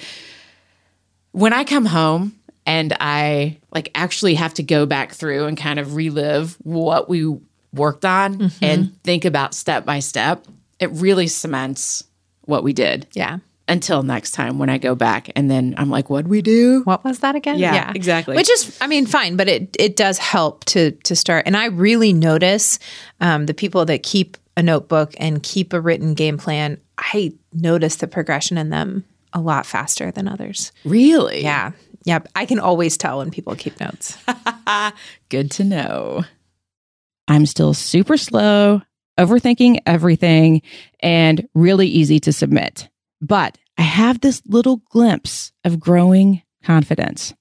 when 1.32 1.52
I 1.52 1.64
come 1.64 1.84
home 1.86 2.34
and 2.66 2.96
I 3.00 3.58
like 3.74 3.90
actually 3.94 4.34
have 4.36 4.54
to 4.54 4.62
go 4.62 4.86
back 4.86 5.12
through 5.12 5.46
and 5.46 5.56
kind 5.56 5.78
of 5.78 5.94
relive 5.94 6.56
what 6.62 7.08
we 7.08 7.36
worked 7.72 8.04
on 8.04 8.38
Mm-hmm. 8.38 8.64
and 8.64 9.02
think 9.02 9.24
about 9.24 9.54
step 9.54 9.84
by 9.84 9.98
step, 10.00 10.46
it 10.78 10.90
really 10.92 11.26
cements 11.26 12.04
what 12.42 12.62
we 12.64 12.72
did 12.72 13.06
yeah. 13.12 13.38
until 13.68 14.02
next 14.02 14.32
time 14.32 14.58
when 14.58 14.68
I 14.68 14.78
go 14.78 14.94
back 14.94 15.30
and 15.36 15.50
then 15.50 15.74
I'm 15.78 15.88
like, 15.90 16.10
what'd 16.10 16.28
we 16.28 16.42
do? 16.42 16.82
What 16.84 17.04
was 17.04 17.20
that 17.20 17.34
again? 17.34 17.58
Yeah, 17.58 17.92
exactly. 17.94 18.36
Which 18.36 18.50
is, 18.50 18.76
I 18.80 18.86
mean, 18.88 19.06
fine, 19.06 19.36
but 19.36 19.48
it 19.48 19.76
it 19.78 19.96
does 19.96 20.18
help 20.18 20.64
to 20.66 20.90
to 20.90 21.16
start. 21.16 21.46
And 21.46 21.56
I 21.56 21.66
really 21.66 22.12
notice 22.12 22.78
um, 23.20 23.46
the 23.46 23.54
people 23.54 23.84
that 23.86 24.02
keep 24.02 24.36
a 24.56 24.62
notebook 24.62 25.14
and 25.18 25.42
keep 25.42 25.72
a 25.72 25.80
written 25.80 26.14
game 26.14 26.36
plan. 26.36 26.78
I 26.98 27.32
notice 27.54 27.96
the 27.96 28.06
progression 28.06 28.58
in 28.58 28.68
them 28.70 29.04
a 29.32 29.40
lot 29.40 29.64
faster 29.64 30.10
than 30.10 30.28
others. 30.28 30.72
Really? 30.84 31.42
Yeah, 31.42 31.72
yep. 32.04 32.28
I 32.34 32.46
can 32.46 32.58
always 32.58 32.96
tell 32.96 33.18
when 33.18 33.30
people 33.30 33.54
keep 33.56 33.78
notes. 33.80 34.16
Good 35.28 35.50
to 35.52 35.64
know. 35.64 36.24
I'm 37.28 37.46
still 37.46 37.74
super 37.74 38.16
slow, 38.16 38.82
overthinking 39.18 39.80
everything, 39.86 40.62
and 41.00 41.48
really 41.54 41.86
easy 41.86 42.20
to 42.20 42.32
submit. 42.32 42.88
But 43.20 43.58
I 43.78 43.82
have 43.82 44.20
this 44.20 44.42
little 44.46 44.78
glimpse 44.90 45.52
of 45.64 45.80
growing 45.80 46.42
confidence. 46.62 47.34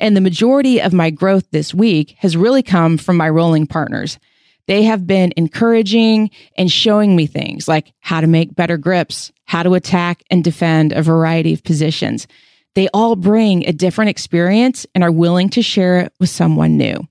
And 0.00 0.16
the 0.16 0.20
majority 0.20 0.80
of 0.80 0.92
my 0.92 1.10
growth 1.10 1.48
this 1.50 1.72
week 1.72 2.16
has 2.18 2.36
really 2.36 2.62
come 2.62 2.98
from 2.98 3.16
my 3.16 3.28
rolling 3.28 3.66
partners. 3.66 4.18
They 4.66 4.82
have 4.84 5.06
been 5.06 5.32
encouraging 5.36 6.30
and 6.56 6.70
showing 6.70 7.14
me 7.14 7.26
things 7.26 7.68
like 7.68 7.92
how 8.00 8.20
to 8.20 8.26
make 8.26 8.54
better 8.54 8.76
grips, 8.76 9.32
how 9.44 9.62
to 9.62 9.74
attack 9.74 10.22
and 10.30 10.42
defend 10.42 10.92
a 10.92 11.02
variety 11.02 11.52
of 11.52 11.62
positions. 11.62 12.26
They 12.74 12.88
all 12.94 13.16
bring 13.16 13.66
a 13.66 13.72
different 13.72 14.10
experience 14.10 14.86
and 14.94 15.04
are 15.04 15.12
willing 15.12 15.50
to 15.50 15.62
share 15.62 16.00
it 16.00 16.12
with 16.18 16.30
someone 16.30 16.76
new. 16.76 17.06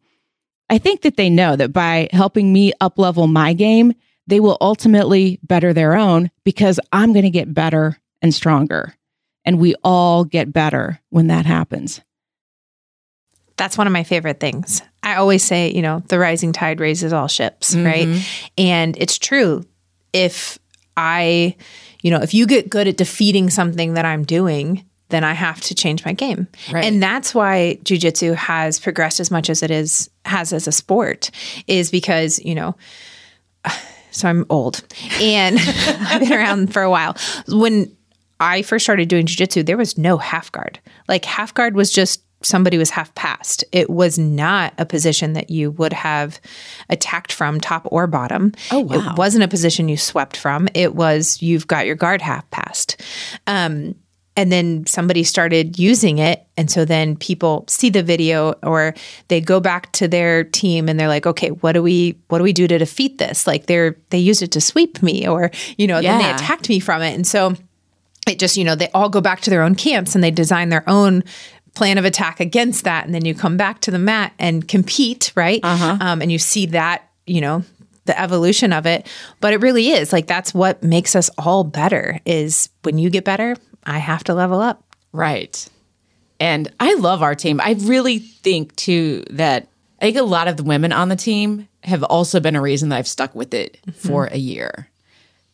I 0.69 0.77
think 0.77 1.01
that 1.01 1.17
they 1.17 1.29
know 1.29 1.55
that 1.55 1.73
by 1.73 2.07
helping 2.11 2.51
me 2.51 2.73
uplevel 2.81 3.31
my 3.31 3.53
game, 3.53 3.93
they 4.27 4.39
will 4.39 4.57
ultimately 4.61 5.39
better 5.43 5.73
their 5.73 5.95
own 5.95 6.31
because 6.43 6.79
I'm 6.91 7.11
going 7.13 7.23
to 7.25 7.29
get 7.29 7.53
better 7.53 7.99
and 8.21 8.33
stronger. 8.33 8.95
And 9.43 9.59
we 9.59 9.75
all 9.83 10.23
get 10.23 10.53
better 10.53 11.01
when 11.09 11.27
that 11.27 11.45
happens. 11.45 12.01
That's 13.57 13.77
one 13.77 13.87
of 13.87 13.93
my 13.93 14.03
favorite 14.03 14.39
things. 14.39 14.81
I 15.03 15.15
always 15.15 15.43
say, 15.43 15.71
you 15.71 15.81
know, 15.81 16.01
the 16.07 16.17
rising 16.17 16.53
tide 16.53 16.79
raises 16.79 17.11
all 17.11 17.27
ships, 17.27 17.75
mm-hmm. 17.75 17.85
right? 17.85 18.27
And 18.57 18.95
it's 18.97 19.17
true. 19.17 19.65
If 20.13 20.57
I, 20.95 21.55
you 22.01 22.11
know, 22.11 22.21
if 22.21 22.33
you 22.33 22.47
get 22.47 22.69
good 22.69 22.87
at 22.87 22.97
defeating 22.97 23.49
something 23.49 23.95
that 23.95 24.05
I'm 24.05 24.23
doing, 24.23 24.85
then 25.11 25.23
I 25.23 25.33
have 25.33 25.61
to 25.61 25.75
change 25.75 26.03
my 26.05 26.13
game. 26.13 26.47
Right. 26.71 26.83
And 26.83 27.01
that's 27.01 27.35
why 27.35 27.79
jujitsu 27.83 28.35
has 28.35 28.79
progressed 28.79 29.19
as 29.19 29.29
much 29.31 29.49
as 29.49 29.61
it 29.63 29.71
is 29.71 30.09
has 30.25 30.53
as 30.53 30.67
a 30.67 30.71
sport, 30.71 31.31
is 31.67 31.91
because, 31.91 32.39
you 32.39 32.55
know, 32.55 32.75
so 34.11 34.27
I'm 34.27 34.45
old 34.49 34.83
and 35.21 35.57
I've 35.59 36.21
been 36.21 36.33
around 36.33 36.73
for 36.73 36.81
a 36.81 36.89
while. 36.89 37.15
When 37.47 37.95
I 38.39 38.63
first 38.63 38.85
started 38.85 39.07
doing 39.07 39.27
jujitsu, 39.27 39.65
there 39.65 39.77
was 39.77 39.97
no 39.97 40.17
half 40.17 40.51
guard. 40.51 40.79
Like 41.07 41.25
half 41.25 41.53
guard 41.53 41.75
was 41.75 41.91
just 41.91 42.23
somebody 42.43 42.77
was 42.77 42.89
half 42.89 43.13
past. 43.15 43.63
It 43.71 43.89
was 43.89 44.17
not 44.17 44.73
a 44.77 44.85
position 44.85 45.33
that 45.33 45.49
you 45.49 45.71
would 45.71 45.93
have 45.93 46.39
attacked 46.89 47.31
from 47.31 47.59
top 47.59 47.87
or 47.91 48.07
bottom. 48.07 48.53
Oh, 48.71 48.79
wow. 48.79 49.11
It 49.11 49.17
wasn't 49.17 49.43
a 49.43 49.47
position 49.47 49.89
you 49.89 49.97
swept 49.97 50.37
from. 50.37 50.67
It 50.73 50.95
was 50.95 51.41
you've 51.41 51.67
got 51.67 51.85
your 51.85 51.95
guard 51.95 52.21
half 52.21 52.49
past. 52.51 53.01
Um, 53.47 53.95
and 54.37 54.51
then 54.51 54.85
somebody 54.85 55.23
started 55.23 55.77
using 55.77 56.17
it. 56.17 56.45
And 56.55 56.71
so 56.71 56.85
then 56.85 57.15
people 57.15 57.65
see 57.67 57.89
the 57.89 58.03
video 58.03 58.53
or 58.63 58.93
they 59.27 59.41
go 59.41 59.59
back 59.59 59.91
to 59.93 60.07
their 60.07 60.43
team 60.45 60.87
and 60.87 60.99
they're 60.99 61.07
like 61.07 61.25
okay 61.25 61.49
what 61.49 61.73
do 61.73 61.83
we 61.83 62.17
what 62.27 62.37
do 62.37 62.43
we 62.43 62.53
do 62.53 62.67
to 62.67 62.77
defeat 62.77 63.17
this? 63.17 63.45
Like 63.45 63.65
they're 63.65 63.97
they 64.09 64.19
used 64.19 64.41
it 64.41 64.51
to 64.51 64.61
sweep 64.61 65.01
me 65.01 65.27
or 65.27 65.51
you 65.77 65.87
know 65.87 65.99
yeah. 65.99 66.17
then 66.17 66.23
they 66.23 66.31
attacked 66.31 66.69
me 66.69 66.79
from 66.79 67.01
it. 67.01 67.13
And 67.13 67.27
so 67.27 67.55
it 68.27 68.39
just 68.39 68.57
you 68.57 68.63
know 68.63 68.75
they 68.75 68.89
all 68.89 69.09
go 69.09 69.21
back 69.21 69.41
to 69.41 69.49
their 69.49 69.63
own 69.63 69.75
camps 69.75 70.15
and 70.15 70.23
they 70.23 70.31
design 70.31 70.69
their 70.69 70.87
own 70.87 71.23
plan 71.73 71.97
of 71.97 72.05
attack 72.05 72.39
against 72.39 72.83
that. 72.83 73.05
And 73.05 73.15
then 73.15 73.25
you 73.25 73.33
come 73.33 73.57
back 73.57 73.79
to 73.81 73.91
the 73.91 73.99
mat 73.99 74.33
and 74.39 74.67
compete 74.67 75.31
right? 75.35 75.59
Uh-huh. 75.63 75.97
um, 75.99 76.21
and 76.21 76.31
you 76.31 76.39
see 76.39 76.67
that 76.67 77.09
you 77.25 77.41
know 77.41 77.63
the 78.05 78.19
evolution 78.19 78.71
of 78.71 78.85
it. 78.85 79.07
But 79.41 79.53
it 79.53 79.61
really 79.61 79.89
is. 79.89 80.13
Like 80.13 80.27
that's 80.27 80.53
what 80.53 80.83
makes 80.83 81.15
us 81.15 81.29
all 81.37 81.63
better 81.63 82.19
is 82.25 82.69
when 82.83 82.97
you 82.97 83.09
get 83.09 83.25
better 83.25 83.55
I 83.85 83.99
have 83.99 84.23
to 84.25 84.33
level 84.33 84.61
up. 84.61 84.83
Right. 85.11 85.67
And 86.39 86.71
I 86.79 86.95
love 86.95 87.21
our 87.21 87.35
team. 87.35 87.61
I 87.61 87.75
really 87.79 88.19
think 88.19 88.75
too 88.75 89.23
that 89.29 89.67
I 90.01 90.05
think 90.05 90.17
a 90.17 90.23
lot 90.23 90.47
of 90.47 90.57
the 90.57 90.63
women 90.63 90.91
on 90.91 91.09
the 91.09 91.15
team 91.15 91.67
have 91.83 92.03
also 92.03 92.39
been 92.39 92.55
a 92.55 92.61
reason 92.61 92.89
that 92.89 92.97
I've 92.97 93.07
stuck 93.07 93.35
with 93.35 93.53
it 93.53 93.77
mm-hmm. 93.85 94.07
for 94.07 94.25
a 94.25 94.37
year 94.37 94.87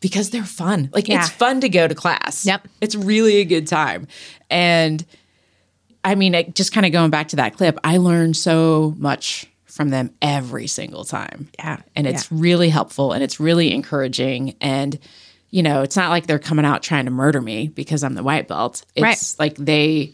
because 0.00 0.30
they're 0.30 0.44
fun. 0.44 0.90
Like 0.92 1.08
yeah. 1.08 1.20
it's 1.20 1.28
fun 1.28 1.60
to 1.60 1.68
go 1.68 1.86
to 1.86 1.94
class. 1.94 2.46
Yep. 2.46 2.68
It's 2.80 2.94
really 2.94 3.36
a 3.36 3.44
good 3.44 3.66
time. 3.66 4.06
And 4.48 5.04
I 6.04 6.14
mean, 6.14 6.52
just 6.54 6.72
kind 6.72 6.86
of 6.86 6.92
going 6.92 7.10
back 7.10 7.28
to 7.28 7.36
that 7.36 7.56
clip, 7.56 7.78
I 7.84 7.98
learned 7.98 8.36
so 8.36 8.94
much 8.96 9.46
from 9.66 9.90
them 9.90 10.10
every 10.22 10.66
single 10.66 11.04
time. 11.04 11.50
Yeah. 11.58 11.78
And 11.94 12.06
it's 12.06 12.30
yeah. 12.30 12.38
really 12.40 12.68
helpful 12.68 13.12
and 13.12 13.22
it's 13.22 13.38
really 13.38 13.72
encouraging. 13.72 14.56
And 14.60 14.98
you 15.50 15.62
know, 15.62 15.82
it's 15.82 15.96
not 15.96 16.10
like 16.10 16.26
they're 16.26 16.38
coming 16.38 16.64
out 16.64 16.82
trying 16.82 17.06
to 17.06 17.10
murder 17.10 17.40
me 17.40 17.68
because 17.68 18.04
I'm 18.04 18.14
the 18.14 18.22
white 18.22 18.48
belt. 18.48 18.84
It's 18.94 19.02
right. 19.02 19.34
like 19.38 19.56
they, 19.56 20.12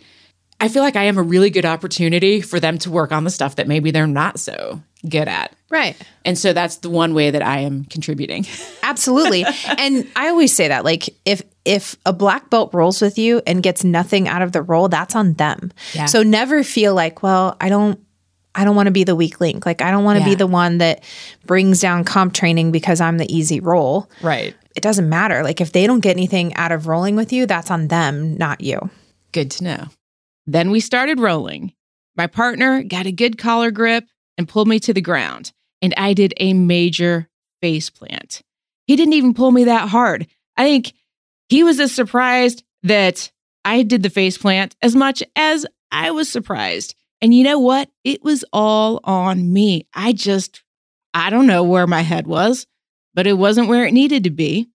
I 0.60 0.68
feel 0.68 0.82
like 0.82 0.96
I 0.96 1.04
am 1.04 1.18
a 1.18 1.22
really 1.22 1.50
good 1.50 1.64
opportunity 1.64 2.40
for 2.40 2.60
them 2.60 2.78
to 2.78 2.90
work 2.90 3.10
on 3.10 3.24
the 3.24 3.30
stuff 3.30 3.56
that 3.56 3.66
maybe 3.66 3.90
they're 3.90 4.06
not 4.06 4.38
so 4.38 4.80
good 5.08 5.28
at. 5.28 5.54
Right. 5.70 5.96
And 6.24 6.38
so 6.38 6.52
that's 6.52 6.76
the 6.76 6.90
one 6.90 7.14
way 7.14 7.30
that 7.30 7.42
I 7.42 7.60
am 7.60 7.84
contributing. 7.84 8.46
Absolutely. 8.82 9.44
and 9.76 10.08
I 10.14 10.28
always 10.28 10.54
say 10.54 10.68
that 10.68 10.84
like 10.84 11.10
if 11.24 11.42
if 11.64 11.96
a 12.06 12.12
black 12.12 12.50
belt 12.50 12.72
rolls 12.72 13.00
with 13.00 13.18
you 13.18 13.42
and 13.46 13.62
gets 13.62 13.84
nothing 13.84 14.28
out 14.28 14.42
of 14.42 14.52
the 14.52 14.62
roll, 14.62 14.88
that's 14.88 15.16
on 15.16 15.32
them. 15.34 15.72
Yeah. 15.94 16.06
So 16.06 16.22
never 16.22 16.62
feel 16.62 16.94
like, 16.94 17.22
well, 17.22 17.56
I 17.60 17.68
don't 17.68 17.98
I 18.54 18.64
don't 18.64 18.76
want 18.76 18.86
to 18.86 18.92
be 18.92 19.02
the 19.02 19.16
weak 19.16 19.40
link. 19.40 19.66
Like 19.66 19.82
I 19.82 19.90
don't 19.90 20.04
want 20.04 20.18
to 20.18 20.20
yeah. 20.20 20.30
be 20.30 20.34
the 20.36 20.46
one 20.46 20.78
that 20.78 21.02
brings 21.44 21.80
down 21.80 22.04
comp 22.04 22.34
training 22.34 22.70
because 22.70 23.00
I'm 23.00 23.18
the 23.18 23.34
easy 23.34 23.58
roll. 23.58 24.08
Right 24.22 24.54
it 24.74 24.82
doesn't 24.82 25.08
matter. 25.08 25.42
Like 25.42 25.60
if 25.60 25.72
they 25.72 25.86
don't 25.86 26.00
get 26.00 26.16
anything 26.16 26.54
out 26.54 26.72
of 26.72 26.86
rolling 26.86 27.16
with 27.16 27.32
you, 27.32 27.46
that's 27.46 27.70
on 27.70 27.88
them, 27.88 28.36
not 28.36 28.60
you. 28.60 28.90
Good 29.32 29.50
to 29.52 29.64
know. 29.64 29.84
Then 30.46 30.70
we 30.70 30.80
started 30.80 31.20
rolling. 31.20 31.72
My 32.16 32.26
partner 32.26 32.82
got 32.82 33.06
a 33.06 33.12
good 33.12 33.38
collar 33.38 33.70
grip 33.70 34.04
and 34.36 34.48
pulled 34.48 34.68
me 34.68 34.78
to 34.80 34.92
the 34.92 35.00
ground, 35.00 35.52
and 35.80 35.94
I 35.96 36.12
did 36.12 36.34
a 36.36 36.52
major 36.52 37.28
face 37.60 37.90
plant. 37.90 38.42
He 38.86 38.96
didn't 38.96 39.14
even 39.14 39.34
pull 39.34 39.50
me 39.50 39.64
that 39.64 39.88
hard. 39.88 40.26
I 40.56 40.64
think 40.64 40.92
he 41.48 41.62
was 41.62 41.80
as 41.80 41.92
surprised 41.92 42.62
that 42.82 43.30
I 43.64 43.82
did 43.82 44.02
the 44.02 44.10
face 44.10 44.36
plant 44.36 44.76
as 44.82 44.94
much 44.94 45.22
as 45.34 45.66
I 45.90 46.10
was 46.10 46.28
surprised. 46.28 46.94
And 47.22 47.32
you 47.32 47.44
know 47.44 47.58
what? 47.58 47.88
It 48.04 48.22
was 48.22 48.44
all 48.52 49.00
on 49.04 49.52
me. 49.52 49.86
I 49.94 50.12
just, 50.12 50.62
I 51.14 51.30
don't 51.30 51.46
know 51.46 51.62
where 51.62 51.86
my 51.86 52.02
head 52.02 52.26
was 52.26 52.66
but 53.14 53.26
it 53.26 53.34
wasn't 53.34 53.68
where 53.68 53.86
it 53.86 53.92
needed 53.92 54.24
to 54.24 54.30
be. 54.30 54.68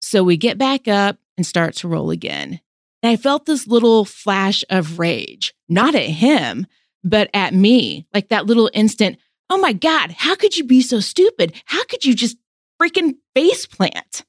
So 0.00 0.24
we 0.24 0.36
get 0.36 0.58
back 0.58 0.88
up 0.88 1.18
and 1.36 1.46
start 1.46 1.74
to 1.76 1.88
roll 1.88 2.10
again. 2.10 2.60
And 3.02 3.10
I 3.10 3.16
felt 3.16 3.46
this 3.46 3.66
little 3.66 4.04
flash 4.04 4.64
of 4.70 4.98
rage, 4.98 5.54
not 5.68 5.94
at 5.94 6.06
him, 6.06 6.66
but 7.04 7.30
at 7.34 7.54
me, 7.54 8.06
like 8.14 8.28
that 8.28 8.46
little 8.46 8.70
instant, 8.74 9.18
oh 9.50 9.58
my 9.58 9.72
God, 9.72 10.12
how 10.12 10.34
could 10.34 10.56
you 10.56 10.64
be 10.64 10.80
so 10.80 11.00
stupid? 11.00 11.54
How 11.66 11.84
could 11.84 12.04
you 12.04 12.14
just 12.14 12.36
freaking 12.80 13.14
face 13.34 13.66
plant? 13.66 14.24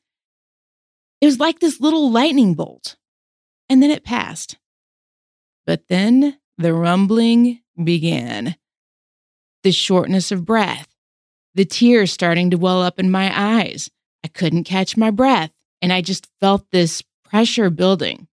It 1.21 1.25
was 1.25 1.39
like 1.39 1.59
this 1.59 1.79
little 1.79 2.11
lightning 2.11 2.53
bolt. 2.53 2.97
And 3.69 3.81
then 3.81 3.91
it 3.91 4.03
passed. 4.03 4.57
But 5.65 5.87
then 5.87 6.37
the 6.57 6.73
rumbling 6.73 7.61
began. 7.81 8.55
The 9.63 9.71
shortness 9.71 10.31
of 10.31 10.45
breath, 10.45 10.92
the 11.55 11.65
tears 11.65 12.11
starting 12.11 12.51
to 12.51 12.57
well 12.57 12.81
up 12.81 12.99
in 12.99 13.11
my 13.11 13.31
eyes. 13.33 13.89
I 14.23 14.27
couldn't 14.27 14.63
catch 14.63 14.97
my 14.97 15.11
breath, 15.11 15.51
and 15.81 15.91
I 15.91 16.01
just 16.01 16.27
felt 16.39 16.69
this 16.71 17.03
pressure 17.23 17.69
building. 17.69 18.27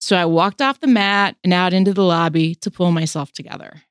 So 0.00 0.16
I 0.16 0.26
walked 0.26 0.60
off 0.60 0.80
the 0.80 0.86
mat 0.86 1.36
and 1.42 1.52
out 1.52 1.72
into 1.72 1.94
the 1.94 2.04
lobby 2.04 2.54
to 2.56 2.70
pull 2.70 2.92
myself 2.92 3.32
together. 3.32 3.82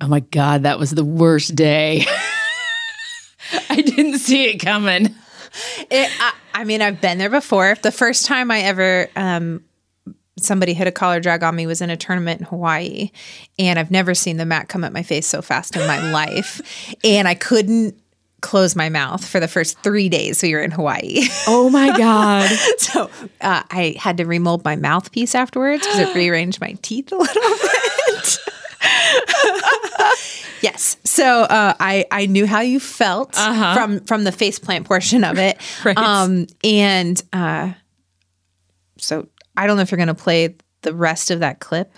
Oh 0.00 0.08
my 0.08 0.20
God, 0.20 0.62
that 0.62 0.78
was 0.78 0.90
the 0.90 1.04
worst 1.04 1.54
day. 1.54 2.04
I 3.70 3.80
didn't 3.80 4.18
see 4.18 4.44
it 4.50 4.58
coming. 4.58 5.06
It, 5.90 6.10
I, 6.20 6.32
I, 6.54 6.64
mean, 6.64 6.82
I've 6.82 7.00
been 7.00 7.18
there 7.18 7.30
before. 7.30 7.76
The 7.82 7.90
first 7.90 8.26
time 8.26 8.50
I 8.50 8.60
ever 8.60 9.08
um, 9.16 9.64
somebody 10.40 10.74
hit 10.74 10.86
a 10.86 10.92
collar 10.92 11.20
drag 11.20 11.42
on 11.42 11.56
me 11.56 11.66
was 11.66 11.80
in 11.80 11.90
a 11.90 11.96
tournament 11.96 12.40
in 12.40 12.46
Hawaii. 12.46 13.10
And 13.58 13.78
I've 13.78 13.90
never 13.90 14.14
seen 14.14 14.36
the 14.36 14.46
mat 14.46 14.68
come 14.68 14.84
at 14.84 14.92
my 14.92 15.02
face 15.02 15.26
so 15.26 15.42
fast 15.42 15.76
in 15.76 15.86
my 15.86 16.10
life. 16.12 16.60
And 17.04 17.28
I 17.28 17.34
couldn't 17.34 18.00
close 18.40 18.76
my 18.76 18.88
mouth 18.88 19.26
for 19.26 19.40
the 19.40 19.48
first 19.48 19.80
three 19.82 20.08
days 20.08 20.42
we 20.42 20.54
were 20.54 20.60
in 20.60 20.70
Hawaii. 20.70 21.22
Oh 21.50 21.70
my 21.70 21.96
God. 21.96 22.48
so 22.78 23.10
uh, 23.40 23.62
I 23.70 23.96
had 23.98 24.18
to 24.18 24.26
remold 24.26 24.64
my 24.64 24.76
mouthpiece 24.76 25.34
afterwards 25.34 25.86
because 25.86 26.00
it 26.00 26.14
rearranged 26.14 26.60
my 26.60 26.76
teeth 26.82 27.10
a 27.10 27.16
little 27.16 27.42
bit. 27.42 28.38
yes. 30.60 30.98
So 31.04 31.24
uh, 31.24 31.74
I 31.80 32.04
I 32.10 32.26
knew 32.26 32.46
how 32.46 32.60
you 32.60 32.80
felt 32.80 33.36
uh-huh. 33.36 33.74
from 33.74 34.00
from 34.00 34.24
the 34.24 34.30
faceplant 34.30 34.84
portion 34.84 35.24
of 35.24 35.38
it. 35.38 35.58
right. 35.84 35.96
Um 35.96 36.46
and 36.62 37.20
uh 37.32 37.72
so 38.98 39.26
I 39.58 39.66
don't 39.66 39.76
know 39.76 39.82
if 39.82 39.90
you're 39.90 39.96
going 39.96 40.06
to 40.06 40.14
play 40.14 40.54
the 40.82 40.94
rest 40.94 41.32
of 41.32 41.40
that 41.40 41.58
clip, 41.58 41.92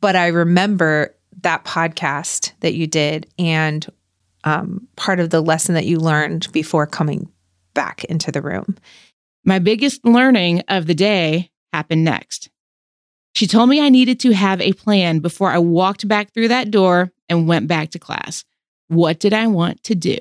but 0.00 0.16
I 0.16 0.26
remember 0.26 1.14
that 1.42 1.64
podcast 1.64 2.50
that 2.60 2.74
you 2.74 2.88
did 2.88 3.28
and 3.38 3.86
um, 4.42 4.88
part 4.96 5.20
of 5.20 5.30
the 5.30 5.40
lesson 5.40 5.76
that 5.76 5.86
you 5.86 6.00
learned 6.00 6.50
before 6.50 6.84
coming 6.84 7.30
back 7.74 8.02
into 8.04 8.32
the 8.32 8.42
room. 8.42 8.76
My 9.44 9.60
biggest 9.60 10.04
learning 10.04 10.62
of 10.66 10.86
the 10.86 10.96
day 10.96 11.52
happened 11.72 12.02
next. 12.02 12.50
She 13.36 13.46
told 13.46 13.68
me 13.68 13.80
I 13.80 13.88
needed 13.88 14.18
to 14.20 14.32
have 14.32 14.60
a 14.60 14.72
plan 14.72 15.20
before 15.20 15.52
I 15.52 15.58
walked 15.58 16.08
back 16.08 16.34
through 16.34 16.48
that 16.48 16.72
door 16.72 17.12
and 17.28 17.46
went 17.46 17.68
back 17.68 17.90
to 17.90 18.00
class. 18.00 18.44
What 18.88 19.20
did 19.20 19.32
I 19.32 19.46
want 19.46 19.84
to 19.84 19.94
do? 19.94 20.18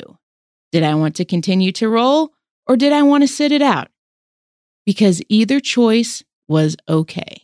Did 0.72 0.84
I 0.84 0.94
want 0.94 1.16
to 1.16 1.26
continue 1.26 1.72
to 1.74 1.90
roll 1.90 2.34
or 2.68 2.78
did 2.78 2.94
I 2.94 3.02
want 3.02 3.24
to 3.24 3.28
sit 3.28 3.52
it 3.52 3.64
out? 3.64 3.88
Because 4.86 5.20
either 5.30 5.60
choice 5.60 6.24
was 6.48 6.76
okay. 6.88 7.44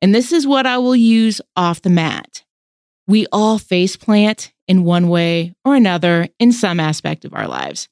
And 0.00 0.14
this 0.14 0.32
is 0.32 0.46
what 0.46 0.66
I 0.66 0.78
will 0.78 0.96
use 0.96 1.40
off 1.56 1.82
the 1.82 1.90
mat. 1.90 2.42
We 3.06 3.26
all 3.32 3.58
face 3.58 3.96
plant 3.96 4.52
in 4.66 4.84
one 4.84 5.08
way 5.08 5.54
or 5.64 5.74
another 5.74 6.28
in 6.38 6.52
some 6.52 6.80
aspect 6.80 7.24
of 7.24 7.34
our 7.34 7.46
lives. 7.46 7.88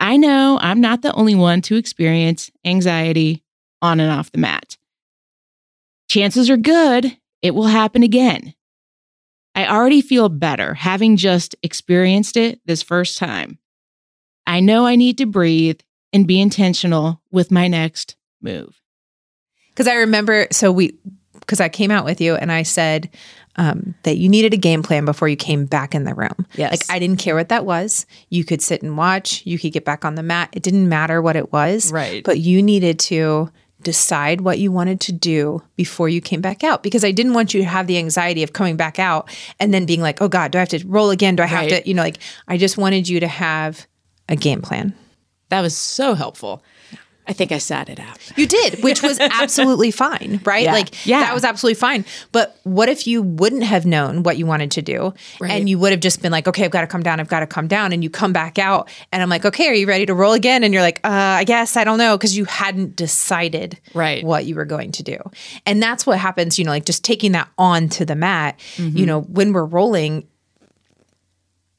I 0.00 0.16
know 0.16 0.58
I'm 0.60 0.80
not 0.80 1.02
the 1.02 1.12
only 1.14 1.34
one 1.34 1.60
to 1.62 1.76
experience 1.76 2.50
anxiety 2.64 3.44
on 3.80 4.00
and 4.00 4.10
off 4.10 4.32
the 4.32 4.38
mat. 4.38 4.76
Chances 6.08 6.50
are 6.50 6.56
good 6.56 7.16
it 7.44 7.54
will 7.54 7.66
happen 7.66 8.02
again. 8.02 8.54
I 9.54 9.66
already 9.66 10.00
feel 10.00 10.30
better 10.30 10.72
having 10.72 11.18
just 11.18 11.54
experienced 11.62 12.38
it 12.38 12.58
this 12.64 12.82
first 12.82 13.18
time. 13.18 13.58
I 14.46 14.60
know 14.60 14.86
I 14.86 14.96
need 14.96 15.18
to 15.18 15.26
breathe 15.26 15.80
and 16.10 16.26
be 16.26 16.40
intentional 16.40 17.20
with 17.30 17.50
my 17.50 17.68
next 17.68 18.16
move. 18.40 18.80
Because 19.74 19.88
I 19.88 19.94
remember, 19.94 20.46
so 20.52 20.70
we, 20.70 20.96
because 21.40 21.60
I 21.60 21.68
came 21.68 21.90
out 21.90 22.04
with 22.04 22.20
you 22.20 22.36
and 22.36 22.50
I 22.52 22.62
said 22.62 23.10
um, 23.56 23.94
that 24.04 24.16
you 24.16 24.28
needed 24.28 24.54
a 24.54 24.56
game 24.56 24.82
plan 24.82 25.04
before 25.04 25.28
you 25.28 25.36
came 25.36 25.66
back 25.66 25.94
in 25.94 26.04
the 26.04 26.14
room. 26.14 26.46
Yes. 26.56 26.70
Like 26.72 26.96
I 26.96 26.98
didn't 26.98 27.18
care 27.18 27.34
what 27.34 27.48
that 27.50 27.64
was. 27.66 28.06
You 28.30 28.44
could 28.44 28.62
sit 28.62 28.82
and 28.82 28.96
watch, 28.96 29.44
you 29.44 29.58
could 29.58 29.72
get 29.72 29.84
back 29.84 30.04
on 30.04 30.14
the 30.14 30.22
mat. 30.22 30.48
It 30.52 30.62
didn't 30.62 30.88
matter 30.88 31.20
what 31.20 31.36
it 31.36 31.52
was. 31.52 31.92
Right. 31.92 32.24
But 32.24 32.38
you 32.40 32.62
needed 32.62 32.98
to 33.00 33.50
decide 33.82 34.40
what 34.40 34.58
you 34.58 34.72
wanted 34.72 34.98
to 35.02 35.12
do 35.12 35.62
before 35.76 36.08
you 36.08 36.20
came 36.22 36.40
back 36.40 36.64
out 36.64 36.82
because 36.82 37.04
I 37.04 37.10
didn't 37.10 37.34
want 37.34 37.52
you 37.52 37.60
to 37.60 37.66
have 37.68 37.86
the 37.86 37.98
anxiety 37.98 38.42
of 38.42 38.54
coming 38.54 38.76
back 38.76 38.98
out 38.98 39.28
and 39.60 39.74
then 39.74 39.84
being 39.84 40.00
like, 40.00 40.22
oh 40.22 40.28
God, 40.28 40.52
do 40.52 40.58
I 40.58 40.60
have 40.60 40.70
to 40.70 40.82
roll 40.86 41.10
again? 41.10 41.36
Do 41.36 41.42
I 41.42 41.46
have 41.46 41.60
Right. 41.70 41.82
to, 41.82 41.88
you 41.88 41.92
know, 41.94 42.02
like 42.02 42.18
I 42.48 42.56
just 42.56 42.78
wanted 42.78 43.08
you 43.08 43.20
to 43.20 43.28
have 43.28 43.86
a 44.28 44.36
game 44.36 44.62
plan. 44.62 44.94
That 45.50 45.60
was 45.60 45.76
so 45.76 46.14
helpful. 46.14 46.62
I 47.26 47.32
think 47.32 47.52
I 47.52 47.58
sat 47.58 47.88
it 47.88 47.98
out. 47.98 48.18
You 48.36 48.46
did, 48.46 48.82
which 48.82 49.02
was 49.02 49.18
absolutely 49.18 49.90
fine, 49.90 50.40
right? 50.44 50.64
Yeah. 50.64 50.72
Like 50.72 51.06
Yeah. 51.06 51.20
that 51.20 51.34
was 51.34 51.42
absolutely 51.44 51.78
fine. 51.80 52.04
But 52.32 52.58
what 52.64 52.88
if 52.88 53.06
you 53.06 53.22
wouldn't 53.22 53.62
have 53.64 53.86
known 53.86 54.22
what 54.22 54.36
you 54.36 54.44
wanted 54.46 54.70
to 54.72 54.82
do 54.82 55.14
Right. 55.40 55.50
and 55.52 55.68
you 55.68 55.78
would 55.78 55.92
have 55.92 56.00
just 56.00 56.20
been 56.20 56.32
like, 56.32 56.46
okay, 56.46 56.64
I've 56.64 56.70
got 56.70 56.82
to 56.82 56.86
come 56.86 57.02
down, 57.02 57.20
I've 57.20 57.28
got 57.28 57.40
to 57.40 57.46
come 57.46 57.66
down 57.66 57.92
and 57.92 58.02
you 58.04 58.10
come 58.10 58.32
back 58.34 58.58
out 58.58 58.90
and 59.10 59.22
I'm 59.22 59.28
like, 59.30 59.44
okay, 59.46 59.68
are 59.68 59.74
you 59.74 59.86
ready 59.86 60.04
to 60.06 60.14
roll 60.14 60.32
again? 60.34 60.64
And 60.64 60.74
you're 60.74 60.82
like, 60.82 61.00
uh, 61.04 61.08
I 61.10 61.44
guess 61.44 61.76
I 61.76 61.84
don't 61.84 61.98
know 61.98 62.16
because 62.18 62.36
you 62.36 62.44
hadn't 62.44 62.94
decided 62.96 63.78
Right. 63.94 64.22
what 64.22 64.44
you 64.44 64.54
were 64.54 64.64
going 64.66 64.92
to 64.92 65.02
do. 65.02 65.16
And 65.64 65.82
that's 65.82 66.06
what 66.06 66.18
happens, 66.18 66.58
you 66.58 66.64
know, 66.64 66.72
like 66.72 66.84
just 66.84 67.04
taking 67.04 67.32
that 67.32 67.48
onto 67.56 68.04
the 68.04 68.14
mat, 68.16 68.60
you 68.76 69.06
know, 69.06 69.22
when 69.22 69.52
we're 69.52 69.64
rolling 69.64 70.26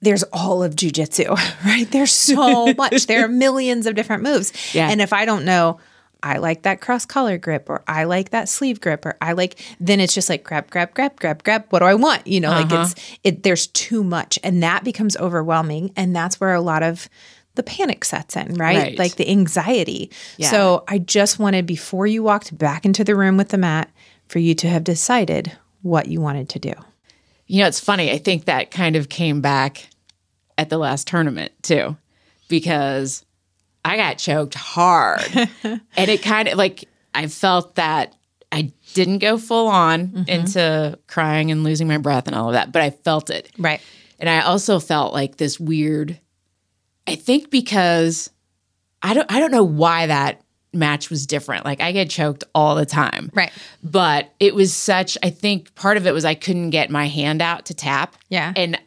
there's 0.06 0.24
all 0.32 0.64
of 0.64 0.76
jujitsu, 0.76 1.30
right? 1.66 1.90
There's 1.92 2.14
so 2.14 2.74
much. 2.78 3.08
There 3.08 3.26
are 3.26 3.28
millions 3.28 3.86
of 3.86 3.96
different 3.96 4.24
moves. 4.24 4.54
Yeah. 4.74 4.90
And 4.90 5.02
if 5.02 5.12
I 5.12 5.26
don't 5.26 5.44
know, 5.44 5.80
I 6.24 6.38
like 6.38 6.64
that 6.64 6.82
cross 6.82 7.06
collar 7.06 7.38
grip 7.38 7.70
or 7.70 7.84
I 7.88 8.06
like 8.06 8.32
that 8.32 8.50
sleeve 8.50 8.82
grip 8.82 9.06
or 9.06 9.16
I 9.22 9.34
like 9.34 9.60
then 9.80 10.00
it's 10.00 10.14
just 10.14 10.30
like 10.30 10.44
grab, 10.44 10.72
grab, 10.72 10.94
grab, 10.94 11.20
grab, 11.20 11.44
grab. 11.44 11.66
What 11.70 11.80
do 11.80 11.86
I 11.86 11.94
want? 11.94 12.26
You 12.26 12.40
know, 12.40 12.50
like 12.50 12.72
it's 12.72 12.94
uh-huh. 12.94 13.18
it 13.24 13.44
there's 13.44 13.68
too 13.68 14.04
much 14.04 14.40
and 14.44 14.64
that 14.64 14.84
becomes 14.84 15.18
overwhelming. 15.18 15.92
And 15.96 16.16
that's 16.16 16.40
where 16.40 16.54
a 16.54 16.62
lot 16.62 16.82
of 16.82 17.10
the 17.56 17.64
panic 17.64 18.06
sets 18.06 18.36
in, 18.36 18.56
right? 18.56 18.78
Right. 18.78 19.00
Like 19.00 19.16
the 19.16 19.30
anxiety. 19.30 20.12
Yeah. 20.38 20.50
So 20.50 20.84
I 20.88 21.00
just 21.00 21.38
wanted 21.38 21.66
before 21.66 22.08
you 22.08 22.24
walked 22.24 22.58
back 22.58 22.86
into 22.86 23.04
the 23.04 23.16
room 23.16 23.38
with 23.38 23.50
the 23.50 23.58
mat 23.58 23.92
for 24.28 24.40
you 24.40 24.56
to 24.56 24.68
have 24.68 24.84
decided 24.84 25.52
what 25.82 26.08
you 26.08 26.22
wanted 26.22 26.50
to 26.50 26.60
do. 26.60 26.74
You 27.48 27.62
know, 27.62 27.68
it's 27.68 27.80
funny. 27.80 28.12
I 28.12 28.18
think 28.18 28.46
that 28.46 28.72
kind 28.72 28.96
of 28.96 29.10
came 29.10 29.42
back 29.42 29.88
at 30.58 30.70
the 30.70 30.78
last 30.78 31.08
tournament 31.08 31.52
too, 31.62 31.98
because 32.48 33.26
I 33.84 33.98
got 33.98 34.18
choked 34.18 34.56
hard. 34.56 35.22
and 35.64 35.82
it 35.98 36.22
kind 36.22 36.48
of 36.48 36.58
like, 36.58 36.86
I 37.14 37.28
felt 37.28 37.76
that 37.76 38.16
I 38.52 38.72
didn't 38.94 39.20
go 39.20 39.38
full 39.38 39.68
on 39.68 40.08
mm-hmm. 40.08 40.30
into 40.30 40.98
crying 41.08 41.52
and 41.52 41.64
losing 41.64 41.88
my 41.88 41.98
breath 41.98 42.28
and 42.28 42.36
all 42.36 42.48
of 42.48 42.54
that, 42.54 42.72
but 42.72 42.82
I 42.82 42.90
felt 42.90 43.30
it. 43.30 43.52
Right. 43.58 43.82
And 44.20 44.30
I 44.30 44.42
also 44.42 44.80
felt 44.80 45.14
like 45.14 45.38
this 45.38 45.60
weird, 45.60 46.20
I 47.06 47.16
think 47.16 47.50
because 47.50 48.30
I 49.02 49.14
don't, 49.14 49.32
I 49.32 49.40
don't 49.40 49.52
know 49.52 49.64
why 49.64 50.08
that 50.08 50.42
match 50.74 51.10
was 51.10 51.26
different. 51.26 51.66
Like 51.66 51.82
I 51.82 51.92
get 51.92 52.10
choked 52.10 52.44
all 52.54 52.76
the 52.76 52.86
time. 52.86 53.30
Right. 53.34 53.52
But 53.84 54.34
it 54.40 54.56
was 54.56 54.74
such, 54.74 55.18
I 55.22 55.30
think 55.30 55.76
part 55.76 55.98
of 55.98 56.08
it 56.08 56.14
was 56.14 56.26
I 56.26 56.36
couldn't 56.36 56.70
get 56.70 56.90
my 56.90 57.08
hand 57.08 57.42
out 57.42 57.66
to 57.66 57.74
tap. 57.74 58.16
Yeah. 58.30 58.54
And 58.56 58.80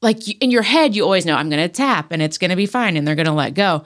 like 0.00 0.28
in 0.42 0.50
your 0.50 0.62
head, 0.62 0.94
you 0.94 1.02
always 1.04 1.26
know 1.26 1.34
I'm 1.34 1.50
going 1.50 1.62
to 1.62 1.68
tap 1.68 2.12
and 2.12 2.22
it's 2.22 2.38
going 2.38 2.50
to 2.50 2.56
be 2.56 2.66
fine 2.66 2.96
and 2.96 3.06
they're 3.06 3.14
going 3.14 3.26
to 3.26 3.32
let 3.32 3.54
go. 3.54 3.84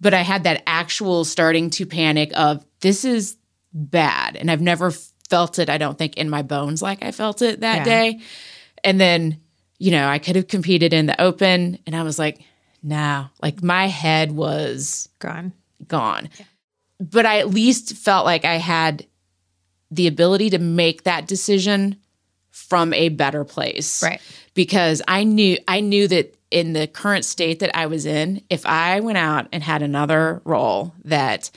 But 0.00 0.14
I 0.14 0.22
had 0.22 0.44
that 0.44 0.62
actual 0.66 1.24
starting 1.24 1.70
to 1.70 1.86
panic 1.86 2.32
of 2.36 2.64
this 2.80 3.04
is 3.04 3.36
bad. 3.72 4.36
And 4.36 4.50
I've 4.50 4.60
never 4.60 4.90
felt 5.30 5.58
it, 5.58 5.70
I 5.70 5.78
don't 5.78 5.96
think, 5.96 6.16
in 6.16 6.28
my 6.28 6.42
bones 6.42 6.82
like 6.82 7.02
I 7.04 7.12
felt 7.12 7.40
it 7.42 7.60
that 7.60 7.76
Yeah. 7.78 7.84
day. 7.84 8.20
And 8.82 9.00
then, 9.00 9.40
you 9.78 9.92
know, 9.92 10.08
I 10.08 10.18
could 10.18 10.36
have 10.36 10.48
competed 10.48 10.92
in 10.92 11.06
the 11.06 11.20
open 11.20 11.78
and 11.86 11.94
I 11.94 12.02
was 12.02 12.18
like, 12.18 12.40
no, 12.82 13.26
like 13.40 13.62
my 13.62 13.86
head 13.86 14.32
was 14.32 15.08
Gone. 15.20 15.52
gone. 15.86 16.28
But 16.98 17.24
I 17.26 17.38
at 17.38 17.50
least 17.50 17.96
felt 17.96 18.26
like 18.26 18.44
I 18.44 18.56
had 18.56 19.06
the 19.90 20.08
ability 20.08 20.50
to 20.50 20.58
make 20.58 21.04
that 21.04 21.28
decision 21.28 21.96
from 22.52 22.92
a 22.94 23.08
better 23.08 23.42
place. 23.44 24.02
Right. 24.02 24.20
Because 24.54 25.02
I 25.08 25.24
knew 25.24 25.58
I 25.66 25.80
knew 25.80 26.06
that 26.08 26.36
in 26.50 26.74
the 26.74 26.86
current 26.86 27.24
state 27.24 27.58
that 27.60 27.74
I 27.76 27.86
was 27.86 28.06
in, 28.06 28.42
if 28.50 28.64
I 28.66 29.00
went 29.00 29.18
out 29.18 29.48
and 29.52 29.62
had 29.62 29.82
another 29.82 30.40
role 30.44 30.94
that 31.04 31.50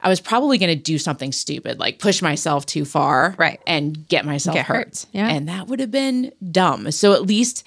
I 0.00 0.08
was 0.08 0.20
probably 0.20 0.58
going 0.58 0.76
to 0.76 0.82
do 0.82 0.98
something 0.98 1.30
stupid, 1.30 1.78
like 1.78 2.00
push 2.00 2.20
myself 2.20 2.66
too 2.66 2.84
far, 2.84 3.36
Right. 3.38 3.60
and 3.68 4.08
get 4.08 4.24
myself 4.26 4.56
Get 4.56 4.66
hurt. 4.66 4.76
hurt. 4.76 5.06
Yeah. 5.12 5.28
and 5.28 5.48
that 5.48 5.68
would 5.68 5.78
have 5.78 5.92
been 5.92 6.32
dumb. 6.50 6.90
So 6.90 7.12
at 7.12 7.22
least 7.22 7.62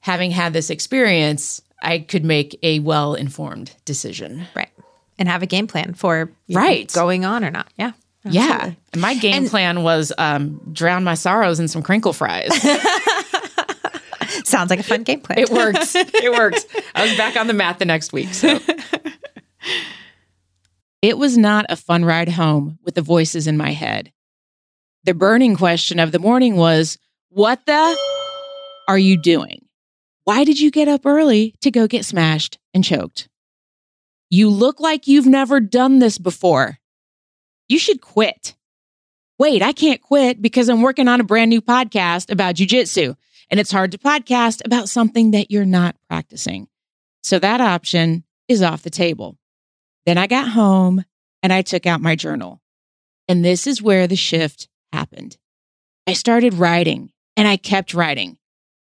having 0.00 0.30
had 0.30 0.54
this 0.54 0.70
experience, 0.70 1.60
I 1.82 1.98
could 1.98 2.24
make 2.24 2.58
a 2.62 2.78
well 2.80 3.14
informed 3.14 3.72
decision. 3.84 4.46
Right. 4.54 4.70
And 5.18 5.28
have 5.28 5.42
a 5.42 5.46
game 5.46 5.66
plan 5.66 5.92
for 5.92 6.32
Right. 6.50 6.90
going 6.92 7.26
on 7.26 7.44
or 7.44 7.50
not. 7.50 7.68
Yeah. 7.76 7.92
Yeah. 8.24 8.72
My 8.96 9.14
game 9.14 9.48
plan 9.48 9.82
was 9.82 10.12
um, 10.18 10.60
drown 10.72 11.04
my 11.04 11.14
sorrows 11.14 11.58
in 11.60 11.68
some 11.68 11.82
crinkle 11.82 12.12
fries. 12.12 12.50
Sounds 14.44 14.70
like 14.70 14.80
a 14.80 14.84
fun 14.84 15.02
game 15.02 15.20
plan. 15.20 15.38
it 15.38 15.50
works. 15.50 15.94
It 15.94 16.32
works. 16.32 16.64
I 16.94 17.02
was 17.06 17.16
back 17.16 17.36
on 17.36 17.46
the 17.46 17.52
mat 17.52 17.78
the 17.78 17.84
next 17.84 18.12
week. 18.12 18.32
So 18.32 18.58
it 21.02 21.18
was 21.18 21.36
not 21.36 21.66
a 21.68 21.76
fun 21.76 22.04
ride 22.04 22.28
home 22.28 22.78
with 22.84 22.94
the 22.94 23.02
voices 23.02 23.46
in 23.46 23.56
my 23.56 23.72
head. 23.72 24.12
The 25.04 25.14
burning 25.14 25.56
question 25.56 25.98
of 25.98 26.12
the 26.12 26.18
morning 26.18 26.56
was, 26.56 26.98
What 27.28 27.66
the 27.66 27.98
are 28.88 28.98
you 28.98 29.16
doing? 29.16 29.66
Why 30.24 30.44
did 30.44 30.60
you 30.60 30.70
get 30.70 30.88
up 30.88 31.04
early 31.04 31.54
to 31.62 31.70
go 31.70 31.86
get 31.88 32.04
smashed 32.04 32.58
and 32.72 32.84
choked? 32.84 33.28
You 34.30 34.48
look 34.48 34.80
like 34.80 35.06
you've 35.08 35.26
never 35.26 35.60
done 35.60 35.98
this 35.98 36.18
before. 36.18 36.78
You 37.72 37.78
should 37.78 38.02
quit. 38.02 38.54
Wait, 39.38 39.62
I 39.62 39.72
can't 39.72 40.02
quit 40.02 40.42
because 40.42 40.68
I'm 40.68 40.82
working 40.82 41.08
on 41.08 41.22
a 41.22 41.24
brand 41.24 41.48
new 41.48 41.62
podcast 41.62 42.30
about 42.30 42.56
jujitsu, 42.56 43.16
and 43.48 43.58
it's 43.58 43.72
hard 43.72 43.92
to 43.92 43.98
podcast 43.98 44.60
about 44.66 44.90
something 44.90 45.30
that 45.30 45.50
you're 45.50 45.64
not 45.64 45.96
practicing. 46.06 46.68
So 47.22 47.38
that 47.38 47.62
option 47.62 48.24
is 48.46 48.60
off 48.60 48.82
the 48.82 48.90
table. 48.90 49.38
Then 50.04 50.18
I 50.18 50.26
got 50.26 50.50
home 50.50 51.06
and 51.42 51.50
I 51.50 51.62
took 51.62 51.86
out 51.86 52.02
my 52.02 52.14
journal. 52.14 52.60
And 53.26 53.42
this 53.42 53.66
is 53.66 53.80
where 53.80 54.06
the 54.06 54.16
shift 54.16 54.68
happened. 54.92 55.38
I 56.06 56.12
started 56.12 56.52
writing 56.52 57.10
and 57.38 57.48
I 57.48 57.56
kept 57.56 57.94
writing. 57.94 58.36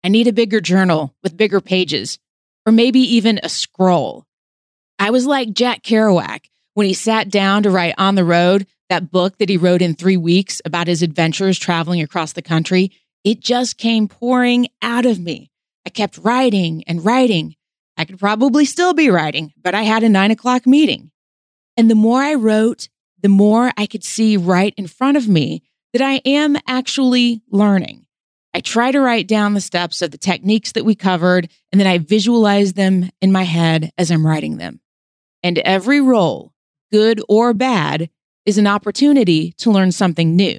I 0.04 0.08
need 0.08 0.28
a 0.28 0.32
bigger 0.34 0.60
journal 0.60 1.14
with 1.22 1.38
bigger 1.38 1.62
pages, 1.62 2.18
or 2.66 2.72
maybe 2.72 3.00
even 3.00 3.40
a 3.42 3.48
scroll. 3.48 4.26
I 4.98 5.08
was 5.08 5.24
like 5.24 5.54
Jack 5.54 5.82
Kerouac 5.82 6.50
when 6.74 6.86
he 6.86 6.94
sat 6.94 7.30
down 7.30 7.62
to 7.62 7.70
write 7.70 7.94
On 7.98 8.14
the 8.14 8.24
Road, 8.24 8.66
that 8.90 9.10
book 9.10 9.38
that 9.38 9.48
he 9.48 9.56
wrote 9.56 9.82
in 9.82 9.94
three 9.94 10.16
weeks 10.16 10.60
about 10.64 10.86
his 10.86 11.02
adventures 11.02 11.58
traveling 11.58 12.02
across 12.02 12.32
the 12.32 12.42
country. 12.42 12.92
It 13.24 13.40
just 13.40 13.78
came 13.78 14.08
pouring 14.08 14.68
out 14.82 15.06
of 15.06 15.18
me. 15.18 15.50
I 15.86 15.90
kept 15.90 16.18
writing 16.18 16.84
and 16.86 17.04
writing. 17.04 17.56
I 17.96 18.04
could 18.04 18.18
probably 18.18 18.64
still 18.64 18.92
be 18.92 19.10
writing, 19.10 19.52
but 19.62 19.74
I 19.74 19.82
had 19.82 20.02
a 20.02 20.08
nine 20.08 20.30
o'clock 20.30 20.66
meeting. 20.66 21.10
And 21.76 21.90
the 21.90 21.94
more 21.94 22.22
I 22.22 22.34
wrote, 22.34 22.88
the 23.22 23.28
more 23.28 23.72
I 23.76 23.86
could 23.86 24.04
see 24.04 24.36
right 24.36 24.74
in 24.76 24.86
front 24.86 25.16
of 25.16 25.28
me 25.28 25.62
that 25.92 26.02
I 26.02 26.20
am 26.24 26.56
actually 26.66 27.42
learning. 27.50 28.04
I 28.52 28.60
try 28.60 28.92
to 28.92 29.00
write 29.00 29.26
down 29.26 29.54
the 29.54 29.60
steps 29.60 30.02
of 30.02 30.12
the 30.12 30.18
techniques 30.18 30.72
that 30.72 30.84
we 30.84 30.94
covered, 30.94 31.48
and 31.72 31.80
then 31.80 31.88
I 31.88 31.98
visualize 31.98 32.74
them 32.74 33.10
in 33.20 33.32
my 33.32 33.42
head 33.42 33.90
as 33.98 34.10
I'm 34.10 34.26
writing 34.26 34.58
them. 34.58 34.80
And 35.42 35.58
every 35.58 36.00
role, 36.00 36.53
good 36.92 37.20
or 37.28 37.54
bad, 37.54 38.10
is 38.46 38.58
an 38.58 38.66
opportunity 38.66 39.52
to 39.58 39.70
learn 39.70 39.92
something 39.92 40.36
new. 40.36 40.58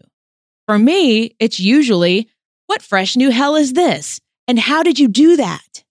For 0.68 0.80
me, 0.80 1.36
it's 1.40 1.60
usually, 1.60 2.30
what 2.68 2.82
fresh 2.82 3.16
new 3.16 3.30
hell 3.30 3.56
is 3.56 3.74
this? 3.74 4.20
And 4.48 4.60
how 4.60 4.84
did 4.84 5.00
you 5.00 5.08
do 5.08 5.38
that? 5.38 5.84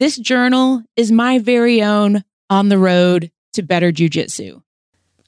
This 0.00 0.16
journal 0.16 0.82
is 0.96 1.10
my 1.10 1.38
very 1.38 1.82
own 1.82 2.24
on 2.48 2.68
the 2.68 2.78
road 2.78 3.30
to 3.54 3.62
better 3.62 3.92
jujitsu. 3.92 4.62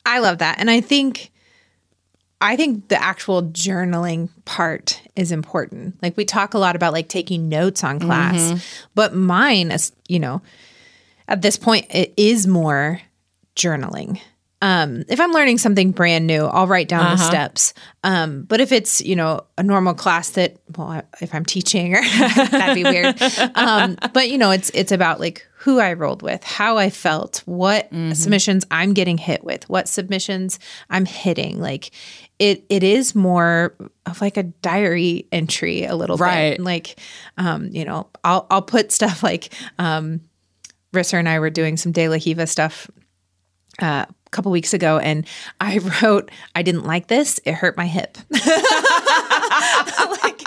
I 0.07 0.21
love 0.21 0.39
that. 0.39 0.59
And 0.59 0.71
I 0.71 0.81
think 0.81 1.31
I 2.41 2.57
think 2.57 2.89
the 2.89 3.03
actual 3.03 3.43
journaling 3.43 4.31
part 4.47 5.03
is 5.15 5.31
important. 5.31 6.03
Like 6.03 6.17
we 6.17 6.25
talk 6.25 6.55
a 6.55 6.59
lot 6.59 6.75
about 6.75 6.95
like 6.95 7.09
taking 7.09 7.51
notes 7.51 7.85
on 7.85 8.01
class, 8.01 8.41
mm-hmm. 8.41 8.59
but 8.95 9.15
mine 9.15 9.71
is, 9.71 9.93
you 10.09 10.19
know, 10.19 10.41
at 11.29 11.43
this 11.43 11.59
point 11.59 11.87
it 11.91 12.15
is 12.17 12.47
more 12.47 13.01
journaling. 13.57 14.21
Um, 14.63 15.05
if 15.09 15.19
I'm 15.21 15.33
learning 15.33 15.57
something 15.59 15.91
brand 15.91 16.27
new, 16.27 16.45
I'll 16.45 16.67
write 16.67 16.89
down 16.89 17.17
the 17.17 17.23
steps. 17.23 17.73
Um, 18.05 18.43
but 18.43 18.61
if 18.61 18.73
it's, 18.73 19.01
you 19.01 19.17
know, 19.17 19.45
a 19.57 19.63
normal 19.63 19.95
class 19.95 20.31
that, 20.31 20.59
well, 20.77 20.89
I- 20.89 21.03
if 21.23 21.35
I'm 21.35 21.47
teaching 21.47 21.95
or 21.95 22.03
that'd 22.51 22.75
be 22.75 22.85
weird. 22.85 23.17
Um, 23.55 23.97
but 24.13 24.29
you 24.29 24.37
know, 24.37 24.51
it's, 24.51 24.71
it's 24.75 24.93
about 24.93 25.19
like 25.19 25.47
who 25.61 25.79
I 25.81 25.95
rolled 25.95 26.21
with, 26.23 26.45
how 26.45 26.77
I 26.77 26.91
felt, 26.91 27.43
what 27.47 27.89
submissions 28.13 28.67
I'm 28.71 28.93
getting 28.93 29.17
hit 29.19 29.45
with, 29.45 29.67
what 29.71 29.89
submissions 29.89 30.59
I'm 30.91 31.07
hitting. 31.07 31.59
Like 31.59 31.91
it, 32.39 32.65
it 32.69 32.83
is 32.83 33.15
more 33.15 33.75
of 34.05 34.21
like 34.21 34.37
a 34.37 34.43
diary 34.43 35.27
entry 35.33 35.85
a 35.85 35.95
little 35.97 36.17
Right. 36.19 36.53
bit. 36.59 36.61
Like, 36.61 36.99
um, 37.39 37.69
you 37.73 37.85
know, 37.87 38.09
I'll, 38.25 38.47
I'll 38.51 38.63
put 38.63 38.93
stuff 39.01 39.23
like, 39.23 39.55
um, 39.79 40.21
Risser 40.93 41.19
and 41.19 41.29
I 41.29 41.39
were 41.39 41.51
doing 41.51 41.77
some 41.79 41.93
De 41.93 42.09
La 42.09 42.19
Riva 42.27 42.47
stuff 42.47 42.91
uh, 43.81 44.05
couple 44.31 44.51
weeks 44.53 44.73
ago, 44.75 44.99
and 44.99 45.27
I 45.61 45.79
wrote, 46.03 46.31
"I 46.55 46.63
didn't 46.63 46.85
like 46.85 47.09
this. 47.09 47.41
It 47.45 47.55
hurt 47.55 47.77
my 47.77 47.87
hip." 47.87 48.17
like 50.23 50.43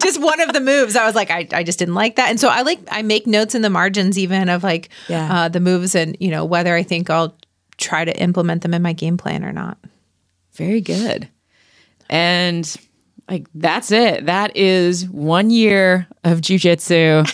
just 0.00 0.20
one 0.20 0.40
of 0.40 0.52
the 0.52 0.60
moves. 0.60 0.96
I 0.96 1.04
was 1.06 1.14
like, 1.14 1.30
I, 1.30 1.46
I 1.52 1.62
just 1.62 1.78
didn't 1.78 1.94
like 1.94 2.16
that, 2.16 2.30
and 2.30 2.38
so 2.40 2.48
I 2.48 2.62
like 2.62 2.80
I 2.90 3.02
make 3.02 3.26
notes 3.26 3.54
in 3.54 3.62
the 3.62 3.70
margins 3.70 4.18
even 4.18 4.48
of 4.48 4.62
like 4.62 4.88
Yeah. 5.08 5.44
uh, 5.44 5.48
the 5.48 5.60
moves 5.60 5.94
and 5.94 6.16
you 6.20 6.30
know 6.30 6.44
whether 6.44 6.74
I 6.74 6.82
think 6.82 7.10
I'll 7.10 7.36
try 7.76 8.04
to 8.04 8.16
implement 8.20 8.62
them 8.62 8.74
in 8.74 8.82
my 8.82 8.92
game 8.92 9.16
plan 9.16 9.44
or 9.44 9.52
not. 9.52 9.78
Very 10.54 10.80
good. 10.80 11.28
And 12.08 12.70
like 13.30 13.46
that's 13.54 13.90
it. 13.92 14.26
That 14.26 14.56
is 14.56 15.08
one 15.08 15.50
year 15.50 16.06
of 16.24 16.40
jujitsu 16.40 17.24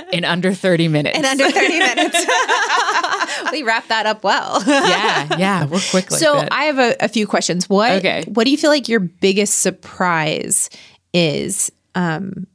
in 0.12 0.24
under 0.24 0.52
30 0.54 0.88
minutes. 0.88 1.18
In 1.18 1.24
under 1.24 1.50
thirty 1.50 1.78
minutes, 1.78 2.26
we 3.52 3.62
wrap 3.62 3.88
that 3.88 4.04
up 4.06 4.22
well. 4.22 4.62
yeah, 4.66 5.36
yeah, 5.38 5.64
we're 5.64 5.80
quick 5.90 6.10
like 6.10 6.20
so 6.20 6.34
that. 6.34 6.52
I 6.52 6.64
have 6.64 6.78
a, 6.78 6.94
a 7.00 7.08
few 7.08 7.26
questions. 7.26 7.68
What 7.68 7.92
Okay. 7.92 8.24
what 8.28 8.44
do 8.44 8.50
you 8.50 8.56
feel 8.58 8.70
like 8.70 8.88
your 8.88 9.00
biggest 9.00 9.58
surprise 9.62 10.68
is 11.14 11.72
um, 11.94 12.46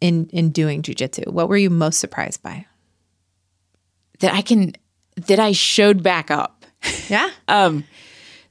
in 0.00 0.28
in 0.32 0.50
doing 0.50 0.82
jujitsu? 0.82 1.28
What 1.28 1.48
were 1.48 1.56
you 1.58 1.70
most 1.70 2.00
surprised 2.00 2.42
by? 2.42 2.66
that 4.20 4.34
I 4.34 4.42
can 4.42 4.72
that 5.28 5.38
I 5.38 5.52
showed 5.52 6.02
back 6.02 6.30
up. 6.30 6.64
Yeah, 7.08 7.30
Um 7.48 7.84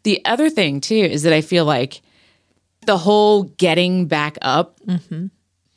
the 0.04 0.24
other 0.26 0.50
thing 0.50 0.82
too 0.82 0.96
is 0.96 1.24
that 1.24 1.34
I 1.34 1.42
feel 1.42 1.66
like 1.66 2.02
the 2.86 2.98
whole 2.98 3.44
getting 3.44 4.08
back 4.08 4.38
up, 4.42 4.80
mm-hmm. 4.86 5.28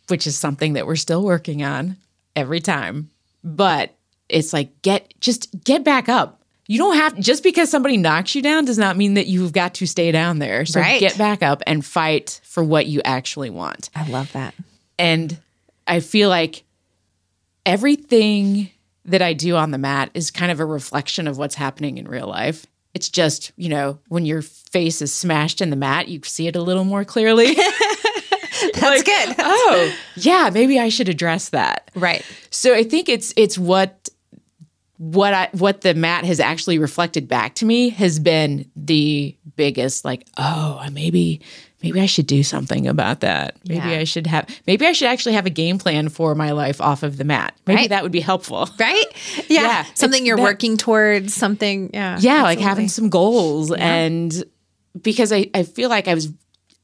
which 0.08 0.26
is 0.26 0.36
something 0.36 0.74
that 0.74 0.86
we're 0.86 0.96
still 0.96 1.22
working 1.22 1.62
on 1.62 1.96
every 2.36 2.60
time, 2.60 3.10
but 3.44 3.94
it's 4.28 4.52
like 4.52 4.80
get 4.82 5.12
just 5.20 5.48
get 5.64 5.84
back 5.84 6.08
up. 6.08 6.40
You 6.68 6.78
don't 6.78 6.96
have 6.96 7.18
just 7.18 7.42
because 7.42 7.70
somebody 7.70 7.96
knocks 7.96 8.34
you 8.34 8.40
down 8.40 8.64
does 8.64 8.78
not 8.78 8.96
mean 8.96 9.14
that 9.14 9.26
you've 9.26 9.52
got 9.52 9.74
to 9.74 9.86
stay 9.86 10.10
down 10.12 10.38
there. 10.38 10.64
So 10.64 10.80
Right. 10.80 11.00
get 11.00 11.18
back 11.18 11.42
up 11.42 11.62
and 11.66 11.84
fight 11.84 12.40
for 12.44 12.62
what 12.64 12.86
you 12.86 13.02
actually 13.04 13.50
want. 13.50 13.90
I 13.94 14.08
love 14.08 14.32
that. 14.32 14.54
And 14.98 15.36
I 15.86 16.00
feel 16.00 16.28
like 16.28 16.64
everything 17.66 18.70
that 19.04 19.20
I 19.22 19.32
do 19.32 19.56
on 19.56 19.72
the 19.72 19.78
mat 19.78 20.10
is 20.14 20.30
kind 20.30 20.52
of 20.52 20.60
a 20.60 20.64
reflection 20.64 21.26
of 21.26 21.36
what's 21.36 21.56
happening 21.56 21.98
in 21.98 22.06
real 22.06 22.28
life. 22.28 22.66
It's 22.94 23.08
just, 23.08 23.52
you 23.56 23.68
know, 23.68 23.98
when 24.08 24.26
your 24.26 24.42
face 24.42 25.00
is 25.00 25.14
smashed 25.14 25.60
in 25.60 25.70
the 25.70 25.76
mat, 25.76 26.08
you 26.08 26.20
see 26.24 26.46
it 26.46 26.56
a 26.56 26.62
little 26.62 26.84
more 26.84 27.04
clearly. 27.04 27.56
That's 28.74 29.02
good. 29.02 29.34
oh, 29.38 29.94
yeah, 30.16 30.50
maybe 30.52 30.78
I 30.78 30.88
should 30.88 31.08
address 31.08 31.50
that. 31.50 31.90
Right. 31.94 32.24
So 32.50 32.74
I 32.74 32.84
think 32.84 33.08
it's 33.08 33.32
it's 33.36 33.58
what 33.58 34.08
what 34.98 35.34
I 35.34 35.48
what 35.52 35.80
the 35.80 35.94
mat 35.94 36.24
has 36.24 36.38
actually 36.38 36.78
reflected 36.78 37.28
back 37.28 37.54
to 37.56 37.64
me 37.64 37.88
has 37.90 38.18
been 38.18 38.70
the 38.76 39.36
biggest 39.56 40.04
like 40.04 40.26
oh 40.36 40.84
maybe 40.92 41.40
maybe 41.82 42.00
I 42.00 42.06
should 42.06 42.26
do 42.26 42.42
something 42.42 42.86
about 42.86 43.20
that 43.20 43.56
maybe 43.68 43.88
Yeah. 43.88 43.98
I 43.98 44.04
should 44.04 44.26
have 44.26 44.46
maybe 44.66 44.86
I 44.86 44.92
should 44.92 45.08
actually 45.08 45.32
have 45.34 45.46
a 45.46 45.50
game 45.50 45.78
plan 45.78 46.08
for 46.08 46.34
my 46.34 46.52
life 46.52 46.80
off 46.80 47.02
of 47.02 47.16
the 47.16 47.24
mat 47.24 47.54
maybe 47.66 47.76
Right. 47.80 47.88
that 47.90 48.02
would 48.02 48.12
be 48.12 48.20
helpful 48.20 48.68
Right. 48.78 49.04
Yeah. 49.48 49.62
Yeah, 49.62 49.84
Something 49.94 50.26
you're 50.26 50.36
that- 50.36 50.42
working 50.42 50.76
towards. 50.76 51.34
Something. 51.34 51.90
Yeah. 51.94 52.18
yeah 52.20 52.42
like 52.42 52.58
having 52.60 52.88
some 52.88 53.08
goals 53.08 53.72
and 53.72 54.44
because 55.00 55.32
I, 55.32 55.50
I 55.54 55.62
feel 55.62 55.88
like 55.88 56.08
I 56.08 56.14
was 56.14 56.28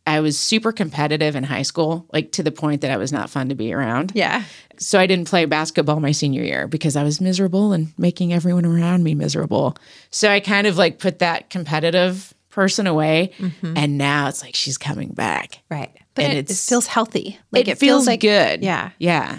I 0.06 0.20
was 0.20 0.38
super 0.38 0.72
competitive 0.72 1.36
in 1.36 1.44
high 1.44 1.60
school 1.62 2.06
like 2.14 2.32
to 2.32 2.42
the 2.42 2.50
point 2.50 2.80
that 2.80 2.90
I 2.90 2.96
was 2.96 3.12
not 3.12 3.28
fun 3.28 3.50
to 3.50 3.54
be 3.54 3.74
around 3.74 4.12
Yeah. 4.14 4.44
so 4.78 4.98
I 4.98 5.06
didn't 5.06 5.28
play 5.28 5.44
basketball 5.44 6.00
my 6.00 6.12
senior 6.12 6.42
year 6.42 6.66
because 6.66 6.96
I 6.96 7.02
was 7.02 7.20
miserable 7.20 7.72
and 7.74 7.92
making 7.98 8.32
everyone 8.32 8.64
around 8.64 9.04
me 9.04 9.14
miserable. 9.14 9.76
So 10.10 10.30
I 10.30 10.40
kind 10.40 10.66
of 10.66 10.78
like 10.78 10.98
put 10.98 11.18
that 11.18 11.50
competitive 11.50 12.32
person 12.58 12.88
away 12.88 13.30
mm-hmm. 13.38 13.74
and 13.76 13.96
now 13.96 14.26
it's 14.26 14.42
like 14.42 14.56
she's 14.56 14.76
coming 14.76 15.10
back. 15.10 15.60
Right. 15.70 15.96
But 16.14 16.24
And 16.24 16.38
it, 16.38 16.50
it 16.50 16.54
feels 16.56 16.88
healthy. 16.88 17.38
Like 17.52 17.68
it, 17.68 17.78
feels, 17.78 18.08
like 18.08 18.18
good. 18.18 18.64
Yeah. 18.64 18.90
Yeah. 18.98 19.38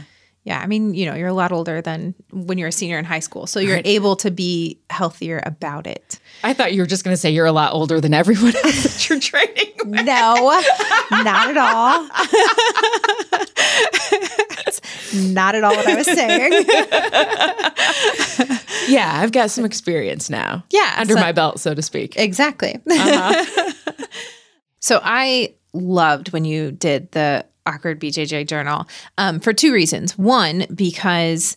Yeah. 0.50 0.60
I 0.60 0.66
mean, 0.68 0.96
you 0.96 1.06
know, 1.06 1.14
you're 1.14 1.28
a 1.28 1.34
lot 1.34 1.52
older 1.52 1.80
than 1.80 2.16
when 2.32 2.58
you're 2.58 2.70
a 2.70 2.72
senior 2.72 2.98
in 2.98 3.06
high 3.06 3.20
school. 3.20 3.46
So 3.46 3.60
you're 3.60 3.82
able 3.86 4.16
to 4.18 4.32
be 4.32 4.80
healthier 4.90 5.42
about 5.46 5.86
it. 5.86 6.20
I 6.44 6.54
thought 6.54 6.74
you 6.74 6.82
were 6.82 6.88
just 6.88 7.04
going 7.04 7.14
to 7.14 7.18
say 7.18 7.30
you're 7.30 7.46
a 7.46 7.52
lot 7.52 7.72
older 7.74 8.02
than 8.02 8.16
everyone 8.16 8.56
else 8.56 8.84
that 8.84 9.08
you're 9.10 9.20
training 9.32 9.74
with. 9.86 10.06
No, 10.06 10.62
not 11.12 11.50
at 11.50 11.58
all. 11.58 12.10
Not 15.34 15.54
at 15.56 15.64
all 15.64 15.76
what 15.76 15.88
I 15.88 15.96
was 15.96 16.06
saying. 16.08 16.66
Yeah, 18.88 19.20
I've 19.22 19.32
got 19.32 19.52
some 19.52 19.66
experience 19.66 20.32
now. 20.32 20.64
Yeah, 20.72 20.96
Under 20.98 21.14
so- 21.14 21.20
my 21.20 21.32
belt, 21.32 21.60
so 21.60 21.76
to 21.76 21.82
speak. 21.84 22.18
Exactly. 22.18 22.80
Uh-huh. 22.90 23.72
so 24.80 25.00
I 25.04 25.54
loved 25.74 26.32
when 26.34 26.44
you 26.44 26.72
did 26.72 27.12
the 27.12 27.46
awkward 27.70 28.00
BJJ 28.00 28.48
journal 28.48 28.88
um, 29.18 29.40
for 29.40 29.54
two 29.54 29.74
reasons. 29.74 30.18
One, 30.18 30.66
because 30.74 31.56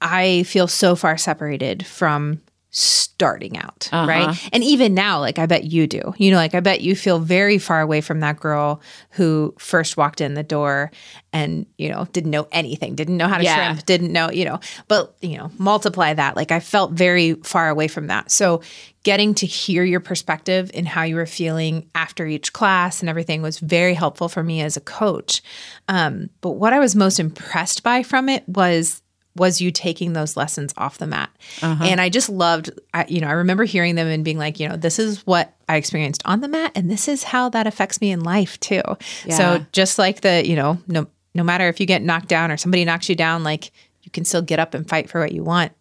I 0.00 0.44
feel 0.44 0.68
so 0.68 0.94
far 0.94 1.16
separated 1.16 1.84
from 1.86 2.40
starting 2.76 3.56
out, 3.56 3.88
right? 3.92 4.36
And 4.52 4.64
even 4.64 4.94
now, 4.94 5.20
like 5.20 5.38
I 5.38 5.46
bet 5.46 5.62
you 5.62 5.86
do. 5.86 6.12
You 6.18 6.32
know, 6.32 6.36
like 6.36 6.56
I 6.56 6.60
bet 6.60 6.80
you 6.80 6.96
feel 6.96 7.20
very 7.20 7.58
far 7.58 7.80
away 7.80 8.00
from 8.00 8.18
that 8.20 8.40
girl 8.40 8.82
who 9.10 9.54
first 9.60 9.96
walked 9.96 10.20
in 10.20 10.34
the 10.34 10.42
door 10.42 10.90
and, 11.32 11.66
you 11.78 11.88
know, 11.88 12.08
didn't 12.12 12.32
know 12.32 12.48
anything, 12.50 12.96
didn't 12.96 13.16
know 13.16 13.28
how 13.28 13.38
to 13.38 13.44
Yeah. 13.44 13.54
shrimp, 13.54 13.86
didn't 13.86 14.12
know, 14.12 14.28
you 14.32 14.44
know, 14.44 14.58
but, 14.88 15.14
you 15.20 15.38
know, 15.38 15.52
multiply 15.56 16.14
that. 16.14 16.34
Like 16.34 16.50
I 16.50 16.58
felt 16.58 16.90
very 16.90 17.34
far 17.44 17.68
away 17.68 17.86
from 17.86 18.08
that. 18.08 18.32
So 18.32 18.60
getting 19.04 19.34
to 19.34 19.46
hear 19.46 19.84
your 19.84 20.00
perspective 20.00 20.72
and 20.74 20.88
how 20.88 21.04
you 21.04 21.14
were 21.14 21.26
feeling 21.26 21.88
after 21.94 22.26
each 22.26 22.52
class 22.52 23.00
and 23.00 23.08
everything 23.08 23.40
was 23.40 23.60
very 23.60 23.94
helpful 23.94 24.28
for 24.28 24.42
me 24.42 24.62
as 24.62 24.76
a 24.76 24.80
coach. 24.80 25.42
Um, 25.86 26.28
but 26.40 26.52
what 26.52 26.72
I 26.72 26.80
was 26.80 26.96
most 26.96 27.20
impressed 27.20 27.84
by 27.84 28.02
from 28.02 28.28
it 28.28 28.48
was 28.48 29.00
was 29.36 29.60
you 29.60 29.70
taking 29.70 30.12
those 30.12 30.36
lessons 30.36 30.72
off 30.76 30.98
the 30.98 31.06
mat. 31.06 31.30
Uh-huh. 31.60 31.84
And 31.84 32.00
I 32.00 32.08
just 32.08 32.28
loved, 32.28 32.70
I, 32.92 33.04
you 33.08 33.20
know, 33.20 33.26
I 33.26 33.32
remember 33.32 33.64
hearing 33.64 33.96
them 33.96 34.06
and 34.06 34.24
being 34.24 34.38
like, 34.38 34.60
you 34.60 34.68
know, 34.68 34.76
this 34.76 34.98
is 34.98 35.26
what 35.26 35.54
I 35.68 35.76
experienced 35.76 36.22
on 36.24 36.40
the 36.40 36.48
mat 36.48 36.72
and 36.74 36.90
this 36.90 37.08
is 37.08 37.24
how 37.24 37.48
that 37.50 37.66
affects 37.66 38.00
me 38.00 38.12
in 38.12 38.20
life 38.20 38.58
too. 38.60 38.82
Yeah. 39.24 39.36
So 39.36 39.66
just 39.72 39.98
like 39.98 40.20
the, 40.20 40.46
you 40.46 40.56
know, 40.56 40.78
no 40.86 41.06
no 41.34 41.42
matter 41.42 41.68
if 41.68 41.80
you 41.80 41.86
get 41.86 42.02
knocked 42.02 42.28
down 42.28 42.52
or 42.52 42.56
somebody 42.56 42.84
knocks 42.84 43.08
you 43.08 43.16
down, 43.16 43.42
like 43.42 43.72
you 44.02 44.10
can 44.10 44.24
still 44.24 44.42
get 44.42 44.60
up 44.60 44.74
and 44.74 44.88
fight 44.88 45.10
for 45.10 45.20
what 45.20 45.32
you 45.32 45.42
want. 45.42 45.72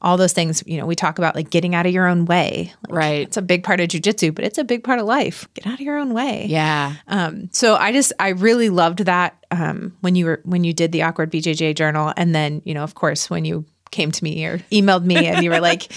All 0.00 0.16
those 0.16 0.32
things, 0.32 0.62
you 0.66 0.78
know, 0.78 0.86
we 0.86 0.94
talk 0.94 1.18
about 1.18 1.34
like 1.34 1.50
getting 1.50 1.74
out 1.74 1.86
of 1.86 1.92
your 1.92 2.06
own 2.06 2.24
way. 2.24 2.72
Like, 2.88 2.96
Right. 2.96 3.20
It's 3.22 3.36
a 3.36 3.42
big 3.42 3.64
part 3.64 3.80
of 3.80 3.88
jujitsu, 3.88 4.34
but 4.34 4.44
it's 4.44 4.58
a 4.58 4.64
big 4.64 4.84
part 4.84 5.00
of 5.00 5.06
life. 5.06 5.48
Get 5.54 5.66
out 5.66 5.74
of 5.74 5.80
your 5.80 5.98
own 5.98 6.14
way. 6.14 6.46
Yeah. 6.48 6.94
Um, 7.08 7.48
so 7.52 7.74
I 7.74 7.92
just 7.92 8.12
I 8.20 8.28
really 8.30 8.70
loved 8.70 9.00
that 9.06 9.44
um, 9.50 9.96
when 10.00 10.14
you 10.14 10.26
were 10.26 10.40
when 10.44 10.62
you 10.64 10.72
did 10.72 10.92
the 10.92 11.02
awkward 11.02 11.32
BJJ 11.32 11.74
journal, 11.74 12.12
and 12.16 12.34
then 12.34 12.62
you 12.64 12.74
know 12.74 12.84
of 12.84 12.94
course 12.94 13.28
when 13.28 13.44
you 13.44 13.64
came 13.90 14.12
to 14.12 14.24
me 14.24 14.44
or 14.44 14.58
emailed 14.70 15.04
me 15.04 15.26
and 15.26 15.42
you 15.42 15.50
were 15.50 15.60
like, 15.60 15.90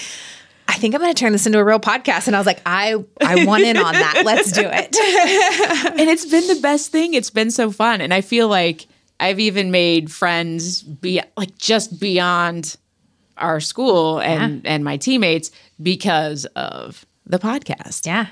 I 0.67 0.75
think 0.75 0.95
I'm 0.95 1.01
going 1.01 1.13
to 1.13 1.19
turn 1.19 1.33
this 1.33 1.45
into 1.45 1.59
a 1.59 1.63
real 1.63 1.79
podcast, 1.79 2.27
and 2.27 2.35
I 2.35 2.39
was 2.39 2.47
like, 2.47 2.61
I 2.65 2.95
I 3.19 3.45
want 3.45 3.63
in 3.63 3.77
on 3.77 3.93
that. 3.93 4.23
Let's 4.25 4.51
do 4.51 4.61
it. 4.63 4.95
and 5.99 6.09
it's 6.09 6.25
been 6.25 6.47
the 6.47 6.61
best 6.61 6.91
thing. 6.91 7.13
It's 7.13 7.29
been 7.29 7.51
so 7.51 7.71
fun. 7.71 8.01
And 8.01 8.13
I 8.13 8.21
feel 8.21 8.47
like 8.47 8.87
I've 9.19 9.39
even 9.39 9.69
made 9.69 10.11
friends 10.11 10.81
be 10.81 11.21
like 11.37 11.57
just 11.57 11.99
beyond 11.99 12.77
our 13.37 13.59
school 13.59 14.19
and 14.19 14.65
and 14.65 14.83
my 14.83 14.97
teammates 14.97 15.51
because 15.81 16.45
of 16.55 17.05
the 17.25 17.39
podcast. 17.39 18.05
yeah, 18.05 18.27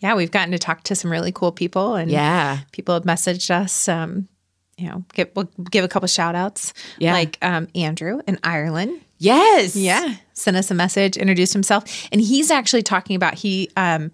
yeah, 0.00 0.14
we've 0.14 0.30
gotten 0.30 0.52
to 0.52 0.58
talk 0.58 0.82
to 0.84 0.94
some 0.94 1.10
really 1.10 1.32
cool 1.32 1.52
people, 1.52 1.94
and 1.94 2.10
Yeah. 2.10 2.58
people 2.72 2.94
have 2.94 3.04
messaged 3.04 3.50
us. 3.50 3.88
Um, 3.88 4.28
you 4.76 4.88
know, 4.88 5.04
give, 5.14 5.30
we'll 5.36 5.48
give 5.70 5.84
a 5.84 5.88
couple 5.88 6.08
shout 6.08 6.34
outs. 6.34 6.74
Yeah. 6.98 7.12
Like 7.12 7.38
um, 7.42 7.68
Andrew 7.76 8.20
in 8.26 8.40
Ireland. 8.42 9.00
Yes. 9.18 9.76
Yeah. 9.76 10.16
Sent 10.32 10.56
us 10.56 10.68
a 10.70 10.74
message, 10.74 11.16
introduced 11.16 11.52
himself. 11.52 11.84
And 12.10 12.20
he's 12.20 12.50
actually 12.50 12.82
talking 12.82 13.14
about 13.14 13.34
he 13.34 13.70
um 13.76 14.10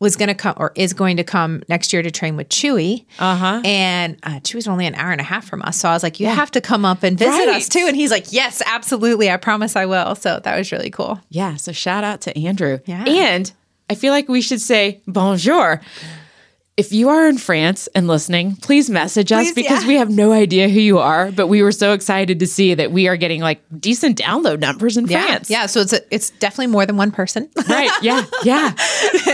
was 0.00 0.14
going 0.16 0.28
to 0.28 0.34
come 0.34 0.54
or 0.58 0.72
is 0.76 0.92
going 0.92 1.16
to 1.16 1.24
come 1.24 1.62
next 1.68 1.92
year 1.92 2.02
to 2.02 2.10
train 2.10 2.36
with 2.36 2.48
Chewy. 2.48 3.04
Uh-huh. 3.18 3.60
And 3.64 4.16
uh, 4.22 4.38
Chewy's 4.40 4.68
only 4.68 4.86
an 4.86 4.94
hour 4.94 5.10
and 5.10 5.20
a 5.20 5.24
half 5.24 5.46
from 5.48 5.60
us. 5.62 5.76
So 5.78 5.88
I 5.88 5.92
was 5.92 6.02
like, 6.04 6.20
you 6.20 6.26
have 6.28 6.50
to 6.52 6.60
come 6.60 6.84
up 6.84 7.02
and 7.02 7.18
visit 7.18 7.30
Right. 7.32 7.48
us 7.56 7.68
too. 7.68 7.84
And 7.88 7.96
he's 7.96 8.10
like, 8.12 8.32
yes, 8.32 8.62
absolutely. 8.66 9.30
I 9.30 9.36
promise 9.38 9.74
I 9.74 9.86
will. 9.86 10.14
So 10.14 10.40
that 10.44 10.56
was 10.56 10.70
really 10.70 10.90
cool. 10.90 11.20
Yeah. 11.30 11.56
So 11.56 11.72
shout 11.72 12.04
out 12.04 12.20
to 12.22 12.38
Andrew. 12.38 12.78
Yeah. 12.86 13.04
And 13.04 13.50
I 13.90 13.94
feel 13.96 14.12
like 14.12 14.28
we 14.28 14.40
should 14.40 14.60
say 14.60 15.00
bonjour. 15.08 15.80
If 16.78 16.92
you 16.92 17.08
are 17.08 17.26
in 17.28 17.38
France 17.38 17.88
and 17.88 18.06
listening, 18.06 18.54
please 18.54 18.88
message 18.88 19.32
us 19.32 19.46
Please, 19.48 19.54
because 19.54 19.82
yeah. 19.82 19.88
we 19.88 19.94
have 19.96 20.10
no 20.10 20.30
idea 20.32 20.68
who 20.68 20.78
you 20.78 20.98
are, 21.00 21.32
but 21.32 21.48
we 21.48 21.60
were 21.60 21.72
so 21.72 21.92
excited 21.92 22.38
to 22.38 22.46
see 22.46 22.72
that 22.74 22.92
we 22.92 23.08
are 23.08 23.16
getting 23.16 23.40
like 23.40 23.60
decent 23.80 24.16
download 24.16 24.60
numbers 24.60 24.96
in 24.96 25.08
France. 25.08 25.50
Yeah. 25.50 25.66
So 25.66 25.80
it's, 25.80 25.92
a, 25.92 26.14
it's 26.14 26.30
definitely 26.30 26.68
more 26.68 26.86
than 26.86 26.96
one 26.96 27.10
person. 27.10 27.50
Right. 27.68 27.90
Yeah. 28.02 28.24
Yeah. 28.44 28.74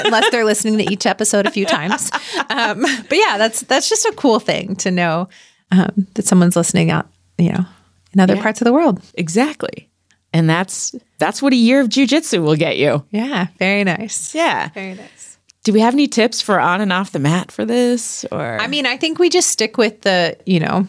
unless 0.07 0.31
they're 0.31 0.47
listening 0.47 0.79
to 0.79 0.91
each 0.91 1.05
episode 1.05 1.45
a 1.47 1.51
few 1.51 1.67
times. 1.67 2.11
Um, 2.49 2.81
but 2.81 3.13
yeah, 3.19 3.37
that's 3.37 3.61
that's 3.61 3.91
just 3.91 4.07
a 4.07 4.13
cool 4.17 4.41
thing 4.41 4.75
to 4.77 4.91
know 4.91 5.29
um, 5.71 6.07
that 6.15 6.25
someone's 6.25 6.57
listening 6.57 6.91
out, 6.91 7.09
you 7.37 7.53
know, 7.53 7.67
in 8.15 8.21
other 8.21 8.37
Yeah. 8.37 8.43
parts 8.43 8.63
of 8.63 8.65
the 8.65 8.73
world. 8.73 9.03
exactly. 9.15 9.91
And 10.33 10.49
that's 10.49 10.95
that's 11.19 11.43
what 11.43 11.53
a 11.53 11.57
year 11.57 11.81
of 11.81 11.89
jujitsu 11.91 12.43
will 12.43 12.57
get 12.57 12.79
you. 12.79 13.05
Yeah, 13.11 13.49
very 13.59 13.85
nice. 13.85 14.35
Yeah. 14.35 14.71
Very 14.71 14.95
nice. 14.95 15.24
Do 15.65 15.73
we 15.73 15.81
have 15.81 15.95
any 15.95 16.07
tips 16.07 16.41
for 16.41 16.61
on 16.61 16.81
and 16.81 16.93
off 16.93 17.13
the 17.13 17.19
mat 17.19 17.51
for 17.51 17.65
this? 17.65 18.25
Or 18.31 18.59
I 18.61 18.67
mean, 18.67 18.87
I 18.87 18.97
think 18.97 19.19
we 19.19 19.29
just 19.31 19.49
stick 19.49 19.77
with 19.77 20.03
the, 20.03 20.37
you 20.47 20.61
know, 20.61 20.87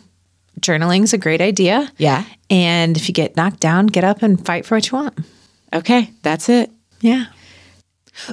journaling's 0.60 1.14
a 1.14 1.18
great 1.18 1.42
idea. 1.42 1.92
Yeah. 1.98 2.26
And 2.50 2.96
if 2.98 3.08
you 3.08 3.14
get 3.14 3.36
knocked 3.36 3.62
down, 3.62 3.88
get 3.88 4.04
up 4.04 4.22
and 4.22 4.46
fight 4.46 4.66
for 4.66 4.76
what 4.76 4.92
you 4.92 4.98
want. 4.98 5.18
Okay, 5.74 6.12
that's 6.22 6.50
it. 6.50 6.70
Yeah. 7.02 7.26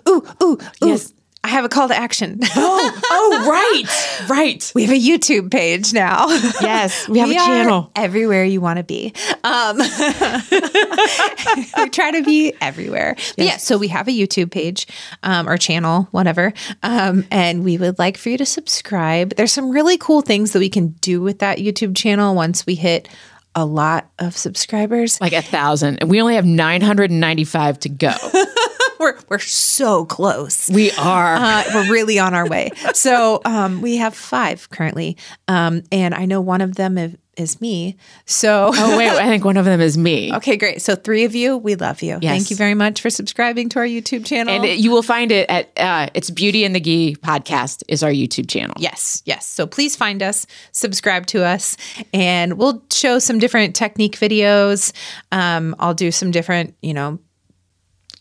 Ooh, 0.08 0.26
ooh, 0.42 0.58
ooh. 0.82 0.88
Yes. 0.88 1.12
I 1.44 1.48
have 1.48 1.64
a 1.64 1.68
call 1.68 1.88
to 1.88 1.96
action. 1.96 2.38
Oh, 2.54 3.00
oh, 3.10 3.50
right. 3.50 4.28
Right. 4.30 4.72
we 4.74 4.84
have 4.84 4.92
a 4.92 5.00
YouTube 5.00 5.50
page 5.50 5.92
now. 5.92 6.28
Yes, 6.28 7.08
we 7.08 7.18
have 7.18 7.30
a 7.30 7.36
are 7.36 7.46
channel. 7.46 7.90
everywhere 7.96 8.44
you 8.44 8.60
want 8.60 8.76
to 8.76 8.84
be. 8.84 9.12
Um, 9.42 9.78
we 11.76 11.88
try 11.90 12.12
to 12.12 12.22
be 12.22 12.54
everywhere. 12.60 13.16
But 13.36 13.44
yeah, 13.44 13.56
so 13.56 13.76
we 13.76 13.88
have 13.88 14.06
a 14.06 14.12
YouTube 14.12 14.52
page 14.52 14.86
um, 15.24 15.48
or 15.48 15.56
channel, 15.56 16.08
whatever, 16.12 16.52
um, 16.84 17.26
and 17.30 17.64
we 17.64 17.76
would 17.76 17.98
like 17.98 18.16
for 18.16 18.28
you 18.28 18.38
to 18.38 18.46
subscribe. 18.46 19.34
There's 19.34 19.52
some 19.52 19.70
really 19.70 19.98
cool 19.98 20.22
things 20.22 20.52
that 20.52 20.60
we 20.60 20.70
can 20.70 20.88
do 21.00 21.20
with 21.20 21.40
that 21.40 21.58
YouTube 21.58 21.96
channel 21.96 22.36
once 22.36 22.64
we 22.64 22.76
hit 22.76 23.08
a 23.54 23.64
lot 23.64 24.10
of 24.18 24.36
subscribers. 24.36 25.20
Like 25.20 25.32
a 25.32 25.42
thousand. 25.42 25.98
And 25.98 26.08
we 26.08 26.20
only 26.20 26.36
have 26.36 26.46
995 26.46 27.80
to 27.80 27.88
go. 27.88 28.12
We're 29.00 29.18
we're 29.28 29.38
so 29.38 30.04
close. 30.04 30.68
We 30.70 30.92
are. 30.92 31.34
Uh, 31.34 31.64
we're 31.74 31.90
really 31.90 32.18
on 32.18 32.34
our 32.34 32.48
way. 32.48 32.70
So 32.94 33.40
um, 33.44 33.80
we 33.80 33.96
have 33.96 34.14
five 34.14 34.70
currently, 34.70 35.16
um, 35.48 35.82
and 35.90 36.14
I 36.14 36.24
know 36.26 36.40
one 36.40 36.60
of 36.60 36.76
them 36.76 36.96
is, 36.98 37.16
is 37.36 37.60
me. 37.60 37.96
So 38.26 38.70
oh, 38.74 38.96
wait, 38.96 39.08
I 39.08 39.26
think 39.26 39.44
one 39.44 39.56
of 39.56 39.64
them 39.64 39.80
is 39.80 39.96
me. 39.98 40.32
Okay, 40.42 40.56
great. 40.56 40.82
So 40.82 40.94
three 40.94 41.24
of 41.24 41.34
you, 41.34 41.56
we 41.56 41.74
love 41.74 42.02
you. 42.02 42.18
Yes. 42.20 42.32
Thank 42.36 42.50
you 42.50 42.56
very 42.56 42.74
much 42.74 43.00
for 43.00 43.10
subscribing 43.10 43.68
to 43.70 43.78
our 43.80 43.86
YouTube 43.86 44.24
channel. 44.26 44.54
And 44.54 44.64
it- 44.64 44.78
you 44.78 44.90
will 44.90 45.02
find 45.02 45.32
it 45.32 45.48
at 45.50 45.70
uh, 45.76 46.08
it's 46.14 46.30
Beauty 46.30 46.64
and 46.64 46.74
the 46.74 46.80
Gi 46.80 47.16
podcast 47.16 47.82
is 47.88 48.02
our 48.02 48.10
YouTube 48.10 48.48
channel. 48.48 48.74
yes, 48.78 49.22
yes. 49.24 49.46
So 49.46 49.66
please 49.66 49.96
find 49.96 50.22
us, 50.22 50.46
subscribe 50.72 51.26
to 51.28 51.44
us, 51.44 51.76
and 52.12 52.54
we'll 52.58 52.84
show 52.92 53.18
some 53.18 53.38
different 53.38 53.74
technique 53.74 54.16
videos. 54.18 54.92
Um, 55.32 55.74
I'll 55.78 55.94
do 55.94 56.10
some 56.12 56.30
different, 56.30 56.74
you 56.82 56.94
know, 56.94 57.18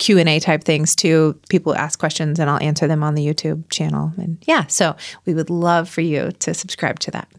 Q 0.02 0.18
and 0.18 0.28
A 0.28 0.40
type 0.40 0.66
things 0.66 0.96
too. 0.96 1.40
People 1.48 1.74
ask 1.76 1.98
questions, 1.98 2.40
and 2.40 2.50
I'll 2.50 2.62
answer 2.62 2.88
them 2.88 3.04
on 3.04 3.16
the 3.16 3.26
YouTube 3.26 3.70
channel. 3.70 4.12
And 4.18 4.38
yeah, 4.48 4.66
so 4.68 4.96
we 5.26 5.34
would 5.34 5.50
love 5.50 5.88
for 5.88 6.02
you 6.02 6.32
to 6.40 6.54
subscribe 6.54 7.00
to 7.00 7.12
that. 7.12 7.30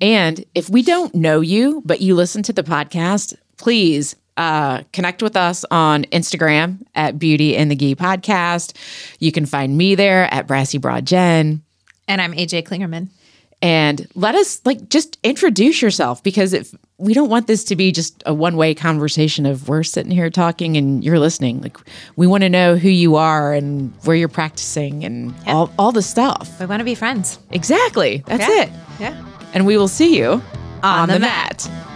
And 0.00 0.44
if 0.54 0.68
we 0.68 0.82
don't 0.82 1.14
know 1.14 1.40
you, 1.40 1.82
but 1.84 2.00
you 2.00 2.14
listen 2.14 2.42
to 2.44 2.52
the 2.52 2.62
podcast, 2.62 3.34
please 3.56 4.14
uh, 4.36 4.82
connect 4.92 5.22
with 5.22 5.36
us 5.36 5.64
on 5.70 6.04
Instagram 6.04 6.82
at 6.94 7.18
Beauty 7.18 7.56
and 7.56 7.70
the 7.70 7.76
Gi 7.76 7.94
podcast. 7.96 8.76
You 9.18 9.32
can 9.32 9.46
find 9.46 9.76
me 9.76 9.94
there 9.94 10.32
at 10.32 10.46
Brassy 10.46 10.78
Broad 10.78 11.06
Jen. 11.06 11.62
And 12.08 12.20
I'm 12.20 12.32
AJ 12.32 12.64
Klingerman. 12.64 13.08
and 13.62 14.06
let 14.14 14.34
us 14.34 14.60
like 14.64 14.88
just 14.88 15.18
introduce 15.22 15.80
yourself 15.80 16.22
because 16.22 16.52
if 16.52 16.74
we 17.02 17.14
don't 17.14 17.28
want 17.28 17.48
this 17.48 17.64
to 17.64 17.74
be 17.74 17.90
just 17.90 18.22
a 18.26 18.32
one-way 18.32 18.74
conversation 18.76 19.44
of 19.44 19.68
we're 19.68 19.82
sitting 19.82 20.12
here 20.12 20.30
talking 20.30 20.76
and 20.76 21.02
you're 21.02 21.18
listening 21.18 21.60
like 21.60 21.76
we 22.14 22.28
want 22.28 22.42
to 22.44 22.48
know 22.48 22.76
who 22.76 22.88
you 22.88 23.16
are 23.16 23.52
and 23.52 23.92
where 24.04 24.14
you're 24.14 24.28
practicing 24.28 25.04
and 25.04 25.34
all, 25.48 25.68
all 25.80 25.90
the 25.90 26.00
stuff 26.02 26.60
We 26.60 26.66
want 26.66 26.78
to 26.80 26.84
be 26.84 26.94
friends. 26.94 27.40
exactly 27.50 28.22
that's 28.26 28.46
Yeah. 28.48 28.62
it 28.62 28.70
Yeah. 29.00 29.24
and 29.52 29.66
we 29.66 29.76
will 29.76 29.88
see 29.88 30.16
you 30.16 30.30
On 30.84 31.00
on, 31.00 31.08
the 31.08 31.14
the 31.14 31.20
mat. 31.20 31.68
mat. 31.68 31.91